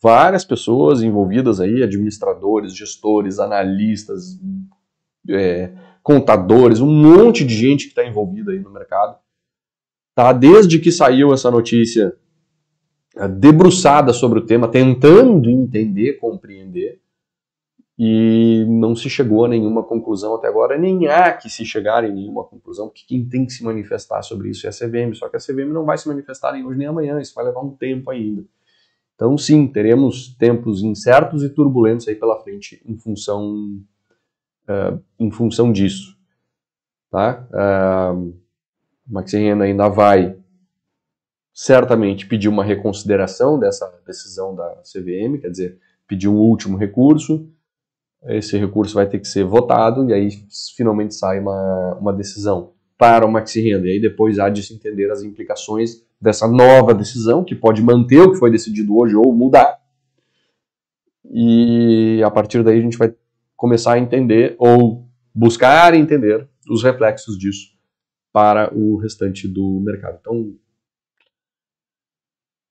várias 0.00 0.46
pessoas 0.46 1.02
envolvidas 1.02 1.60
aí, 1.60 1.82
administradores, 1.82 2.74
gestores, 2.74 3.38
analistas, 3.38 4.40
é, 5.28 5.74
contadores, 6.06 6.78
um 6.80 6.86
monte 6.86 7.44
de 7.44 7.52
gente 7.52 7.86
que 7.86 7.90
está 7.90 8.06
envolvida 8.06 8.52
aí 8.52 8.60
no 8.60 8.70
mercado. 8.70 9.18
Tá? 10.14 10.32
Desde 10.32 10.78
que 10.78 10.92
saiu 10.92 11.34
essa 11.34 11.50
notícia 11.50 12.16
é, 13.16 13.26
debruçada 13.26 14.12
sobre 14.12 14.38
o 14.38 14.46
tema, 14.46 14.68
tentando 14.68 15.50
entender, 15.50 16.12
compreender, 16.20 17.00
e 17.98 18.64
não 18.68 18.94
se 18.94 19.10
chegou 19.10 19.46
a 19.46 19.48
nenhuma 19.48 19.82
conclusão 19.82 20.36
até 20.36 20.46
agora, 20.46 20.78
nem 20.78 21.08
há 21.08 21.32
que 21.32 21.50
se 21.50 21.64
chegar 21.64 22.04
em 22.04 22.14
nenhuma 22.14 22.44
conclusão, 22.44 22.86
porque 22.86 23.02
quem 23.04 23.28
tem 23.28 23.44
que 23.44 23.52
se 23.52 23.64
manifestar 23.64 24.22
sobre 24.22 24.50
isso 24.50 24.64
é 24.64 24.70
a 24.70 24.72
CVM, 24.72 25.12
só 25.12 25.28
que 25.28 25.36
a 25.36 25.40
CVM 25.40 25.72
não 25.72 25.84
vai 25.84 25.98
se 25.98 26.06
manifestar 26.06 26.52
nem 26.52 26.64
hoje 26.64 26.78
nem 26.78 26.86
amanhã, 26.86 27.20
isso 27.20 27.34
vai 27.34 27.46
levar 27.46 27.62
um 27.62 27.70
tempo 27.70 28.12
ainda. 28.12 28.44
Então, 29.16 29.36
sim, 29.36 29.66
teremos 29.66 30.36
tempos 30.36 30.84
incertos 30.84 31.42
e 31.42 31.48
turbulentos 31.48 32.06
aí 32.06 32.14
pela 32.14 32.40
frente 32.44 32.80
em 32.86 32.96
função 32.96 33.82
uh, 34.68 35.02
em 35.18 35.30
função 35.30 35.72
disso. 35.72 36.16
Tá? 37.10 37.46
Uh, 38.12 38.34
Renda 39.32 39.64
ainda 39.64 39.88
vai 39.88 40.36
certamente 41.52 42.26
pedir 42.26 42.48
uma 42.48 42.62
reconsideração 42.62 43.58
dessa 43.58 43.90
decisão 44.06 44.54
da 44.54 44.82
CVM, 44.82 45.40
quer 45.40 45.50
dizer, 45.50 45.78
pedir 46.06 46.28
um 46.28 46.36
último 46.36 46.76
recurso. 46.76 47.48
Esse 48.24 48.58
recurso 48.58 48.94
vai 48.94 49.08
ter 49.08 49.18
que 49.18 49.28
ser 49.28 49.44
votado 49.44 50.08
e 50.10 50.12
aí 50.12 50.28
finalmente 50.76 51.14
sai 51.14 51.38
uma, 51.38 51.94
uma 52.00 52.12
decisão 52.12 52.72
para 52.98 53.24
o 53.24 53.30
Maxi 53.30 53.60
Renda. 53.60 53.86
E 53.86 53.92
aí 53.92 54.00
depois 54.00 54.38
há 54.38 54.48
de 54.48 54.62
se 54.62 54.74
entender 54.74 55.10
as 55.10 55.22
implicações 55.22 56.04
dessa 56.20 56.48
nova 56.48 56.94
decisão, 56.94 57.44
que 57.44 57.54
pode 57.54 57.82
manter 57.82 58.20
o 58.20 58.32
que 58.32 58.38
foi 58.38 58.50
decidido 58.50 58.96
hoje 58.96 59.14
ou 59.14 59.32
mudar. 59.32 59.78
E 61.30 62.22
a 62.24 62.30
partir 62.30 62.62
daí 62.62 62.78
a 62.78 62.82
gente 62.82 62.98
vai 62.98 63.14
começar 63.56 63.94
a 63.94 63.98
entender 63.98 64.54
ou 64.58 65.08
buscar 65.34 65.94
entender 65.94 66.48
os 66.70 66.82
reflexos 66.82 67.38
disso 67.38 67.74
para 68.32 68.72
o 68.74 68.96
restante 68.96 69.48
do 69.48 69.80
mercado. 69.80 70.18
Então, 70.20 70.54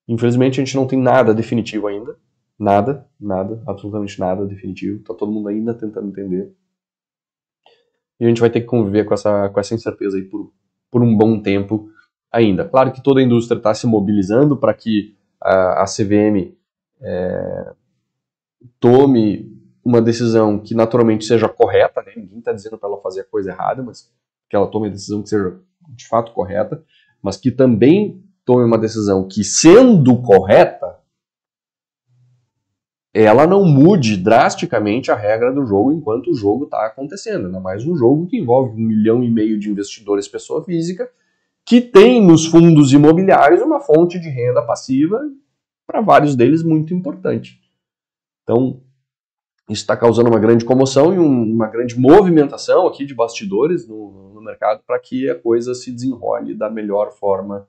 infelizmente, 0.07 0.61
a 0.61 0.63
gente 0.63 0.75
não 0.75 0.87
tem 0.87 0.99
nada 0.99 1.33
definitivo 1.33 1.87
ainda. 1.87 2.17
Nada, 2.57 3.05
nada, 3.19 3.61
absolutamente 3.67 4.19
nada 4.19 4.45
definitivo. 4.45 4.99
Está 4.99 5.13
todo 5.13 5.31
mundo 5.31 5.49
ainda 5.49 5.73
tentando 5.73 6.07
entender. 6.07 6.53
E 8.19 8.25
a 8.25 8.27
gente 8.27 8.39
vai 8.39 8.49
ter 8.49 8.61
que 8.61 8.67
conviver 8.67 9.03
com 9.05 9.13
essa, 9.13 9.49
com 9.49 9.59
essa 9.59 9.73
incerteza 9.73 10.17
aí 10.17 10.23
por, 10.23 10.53
por 10.89 11.01
um 11.01 11.17
bom 11.17 11.41
tempo 11.41 11.89
ainda. 12.31 12.63
Claro 12.65 12.91
que 12.91 13.03
toda 13.03 13.19
a 13.19 13.23
indústria 13.23 13.57
está 13.57 13.73
se 13.73 13.85
mobilizando 13.87 14.55
para 14.55 14.73
que 14.73 15.17
a, 15.41 15.83
a 15.83 15.85
CVM 15.85 16.55
é, 17.01 17.73
tome 18.79 19.54
uma 19.85 20.01
decisão 20.01 20.57
que 20.57 20.73
naturalmente 20.73 21.25
seja 21.25 21.47
correta, 21.47 22.01
né? 22.01 22.13
ninguém 22.15 22.39
está 22.39 22.51
dizendo 22.51 22.75
para 22.75 22.89
ela 22.89 22.99
fazer 23.01 23.21
a 23.21 23.25
coisa 23.25 23.51
errada, 23.51 23.83
mas 23.83 24.11
que 24.49 24.55
ela 24.55 24.65
tome 24.65 24.87
a 24.87 24.91
decisão 24.91 25.21
que 25.21 25.29
seja 25.29 25.59
de 25.89 26.07
fato 26.07 26.33
correta, 26.33 26.83
mas 27.21 27.37
que 27.37 27.51
também 27.51 28.23
tome 28.43 28.63
uma 28.63 28.79
decisão 28.79 29.27
que, 29.27 29.43
sendo 29.43 30.19
correta, 30.23 30.97
ela 33.13 33.45
não 33.45 33.63
mude 33.63 34.17
drasticamente 34.17 35.11
a 35.11 35.15
regra 35.15 35.53
do 35.53 35.65
jogo 35.65 35.93
enquanto 35.93 36.31
o 36.31 36.35
jogo 36.35 36.65
está 36.65 36.85
acontecendo. 36.87 37.45
Ainda 37.45 37.59
mais 37.59 37.85
um 37.85 37.95
jogo 37.95 38.27
que 38.27 38.37
envolve 38.37 38.75
um 38.75 38.87
milhão 38.87 39.23
e 39.23 39.29
meio 39.29 39.59
de 39.59 39.69
investidores 39.69 40.27
pessoa 40.27 40.63
física, 40.63 41.09
que 41.63 41.79
tem 41.79 42.21
nos 42.21 42.45
fundos 42.45 42.91
imobiliários 42.91 43.61
uma 43.61 43.79
fonte 43.79 44.19
de 44.19 44.29
renda 44.29 44.61
passiva, 44.63 45.21
para 45.87 46.01
vários 46.01 46.35
deles, 46.35 46.63
muito 46.63 46.93
importante. 46.93 47.59
Então, 48.43 48.81
isso 49.69 49.81
está 49.81 49.97
causando 49.97 50.29
uma 50.29 50.39
grande 50.39 50.63
comoção 50.63 51.13
e 51.13 51.17
um, 51.17 51.43
uma 51.53 51.67
grande 51.67 51.99
movimentação 51.99 52.85
aqui 52.85 53.05
de 53.05 53.15
bastidores 53.15 53.87
no, 53.87 54.31
no 54.33 54.41
mercado 54.41 54.81
para 54.85 54.99
que 54.99 55.29
a 55.29 55.35
coisa 55.35 55.73
se 55.73 55.91
desenrole 55.91 56.53
da 56.53 56.69
melhor 56.69 57.11
forma 57.11 57.67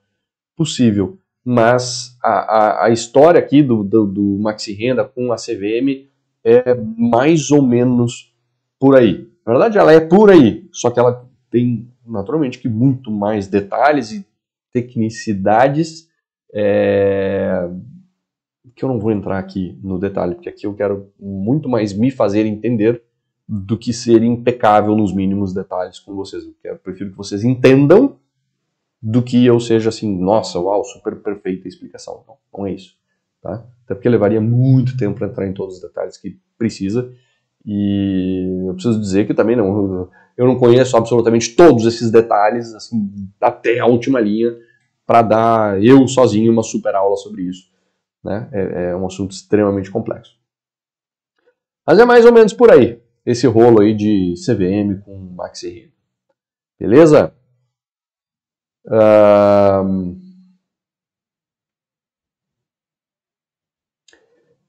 possível. 0.55 1.19
Mas 1.45 2.17
a, 2.23 2.31
a, 2.31 2.85
a 2.87 2.91
história 2.91 3.39
aqui 3.39 3.63
do, 3.63 3.83
do, 3.83 4.07
do 4.07 4.39
Maxi 4.41 4.73
Renda 4.73 5.05
com 5.05 5.33
a 5.33 5.37
CVM 5.37 6.07
é 6.45 6.75
mais 6.75 7.51
ou 7.51 7.63
menos 7.63 8.35
por 8.79 8.97
aí. 8.97 9.29
Na 9.47 9.53
verdade, 9.53 9.79
ela 9.79 9.93
é 9.93 10.01
por 10.01 10.31
aí, 10.31 10.69
só 10.73 10.91
que 10.91 10.99
ela 10.99 11.25
tem 11.51 11.89
naturalmente 12.07 12.59
que 12.59 12.69
muito 12.69 13.11
mais 13.11 13.47
detalhes 13.47 14.13
e 14.13 14.27
tecnicidades 14.73 16.09
é, 16.53 17.69
que 18.75 18.85
eu 18.85 18.89
não 18.89 18.99
vou 18.99 19.11
entrar 19.11 19.39
aqui 19.39 19.79
no 19.83 19.99
detalhe, 19.99 20.35
porque 20.35 20.49
aqui 20.49 20.67
eu 20.67 20.75
quero 20.75 21.13
muito 21.19 21.69
mais 21.69 21.93
me 21.93 22.11
fazer 22.11 22.47
entender 22.47 23.03
do 23.49 23.79
que 23.79 23.93
ser 23.93 24.23
impecável 24.23 24.97
nos 24.97 25.15
mínimos 25.15 25.55
detalhes 25.55 25.99
com 25.99 26.15
vocês. 26.15 26.43
Eu 26.65 26.77
prefiro 26.77 27.11
que 27.11 27.17
vocês 27.17 27.45
entendam 27.45 28.19
do 29.01 29.23
que 29.23 29.45
eu 29.47 29.61
seja 29.61 29.91
assim, 29.91 30.19
nossa, 30.19 30.59
uau, 30.59 30.83
super 30.85 31.17
perfeita 31.17 31.69
explicação. 31.69 32.25
Não, 32.27 32.37
não 32.53 32.67
é 32.67 32.73
isso. 32.73 32.97
Tá? 33.41 33.65
Até 33.85 33.95
porque 33.95 34.09
levaria 34.09 34.41
muito 34.41 34.97
tempo 34.97 35.19
para 35.19 35.29
entrar 35.29 35.47
em 35.47 35.53
todos 35.53 35.77
os 35.77 35.83
detalhes 35.83 36.17
que 36.17 36.41
precisa. 36.59 37.13
E 37.65 38.65
eu 38.67 38.75
preciso 38.75 39.01
dizer 39.01 39.27
que 39.27 39.35
também 39.35 39.55
não, 39.55 40.09
eu 40.37 40.47
não 40.47 40.57
conheço 40.59 40.97
absolutamente 40.97 41.55
todos 41.55 41.87
esses 41.87 42.11
detalhes, 42.11 42.75
assim, 42.75 43.09
até 43.41 43.79
a 43.79 43.87
última 43.87 44.21
linha, 44.21 44.57
para 45.07 45.23
dar 45.23 45.83
eu 45.83 46.07
sozinho 46.09 46.53
uma 46.53 46.63
super 46.63 46.95
aula 46.95 47.17
sobre 47.17 47.43
isso. 47.43 47.71
Né? 48.27 48.49
É, 48.53 48.91
é 48.91 48.97
um 48.97 49.07
assunto 49.07 49.31
extremamente 49.31 49.89
complexo. 49.89 50.37
Mas 51.87 52.01
é 52.01 52.05
mais 52.05 52.27
ou 52.27 52.33
menos 52.33 52.53
por 52.53 52.73
aí, 52.73 53.01
esse 53.25 53.47
rolo 53.47 53.81
aí 53.81 53.95
de 53.95 54.35
CVM 54.45 55.01
com 55.05 55.17
Maxi. 55.37 55.93
Beleza? 56.79 57.33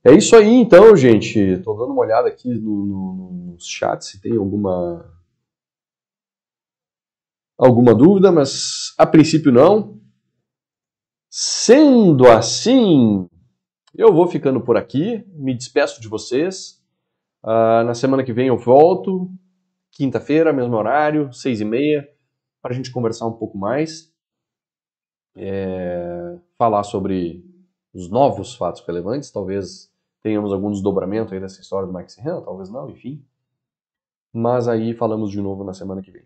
É 0.03 0.13
isso 0.13 0.35
aí 0.35 0.53
então, 0.53 0.95
gente. 0.95 1.39
Estou 1.39 1.75
dando 1.75 1.93
uma 1.93 2.01
olhada 2.01 2.27
aqui 2.27 2.53
no, 2.53 2.85
no, 2.85 3.31
no 3.53 3.59
chat 3.59 4.05
se 4.05 4.21
tem 4.21 4.37
alguma 4.37 5.03
alguma 7.57 7.95
dúvida, 7.95 8.31
mas 8.31 8.93
a 8.97 9.05
princípio 9.07 9.51
não. 9.51 9.99
Sendo 11.29 12.27
assim, 12.27 13.27
eu 13.97 14.13
vou 14.13 14.27
ficando 14.27 14.61
por 14.61 14.77
aqui, 14.77 15.25
me 15.33 15.55
despeço 15.55 15.99
de 15.99 16.07
vocês. 16.07 16.79
Uh, 17.43 17.83
na 17.83 17.95
semana 17.95 18.23
que 18.23 18.31
vem 18.31 18.47
eu 18.47 18.57
volto, 18.57 19.29
quinta-feira, 19.91 20.53
mesmo 20.53 20.75
horário, 20.75 21.33
seis 21.33 21.59
e 21.59 21.65
meia, 21.65 22.07
para 22.61 22.73
a 22.73 22.75
gente 22.75 22.91
conversar 22.91 23.25
um 23.25 23.33
pouco 23.33 23.57
mais, 23.57 24.13
é, 25.35 26.37
falar 26.57 26.83
sobre 26.83 27.43
os 27.93 28.09
novos 28.09 28.55
fatos 28.55 28.85
relevantes, 28.85 29.31
talvez 29.31 29.91
tenhamos 30.21 30.53
algum 30.53 30.69
desdobramento 30.69 31.33
aí 31.33 31.39
dessa 31.39 31.61
história 31.61 31.87
do 31.87 31.93
Max 31.93 32.15
Ren, 32.17 32.41
talvez 32.41 32.69
não, 32.69 32.89
enfim. 32.89 33.25
Mas 34.31 34.67
aí 34.67 34.93
falamos 34.93 35.31
de 35.31 35.41
novo 35.41 35.63
na 35.63 35.73
semana 35.73 36.01
que 36.01 36.11
vem. 36.11 36.23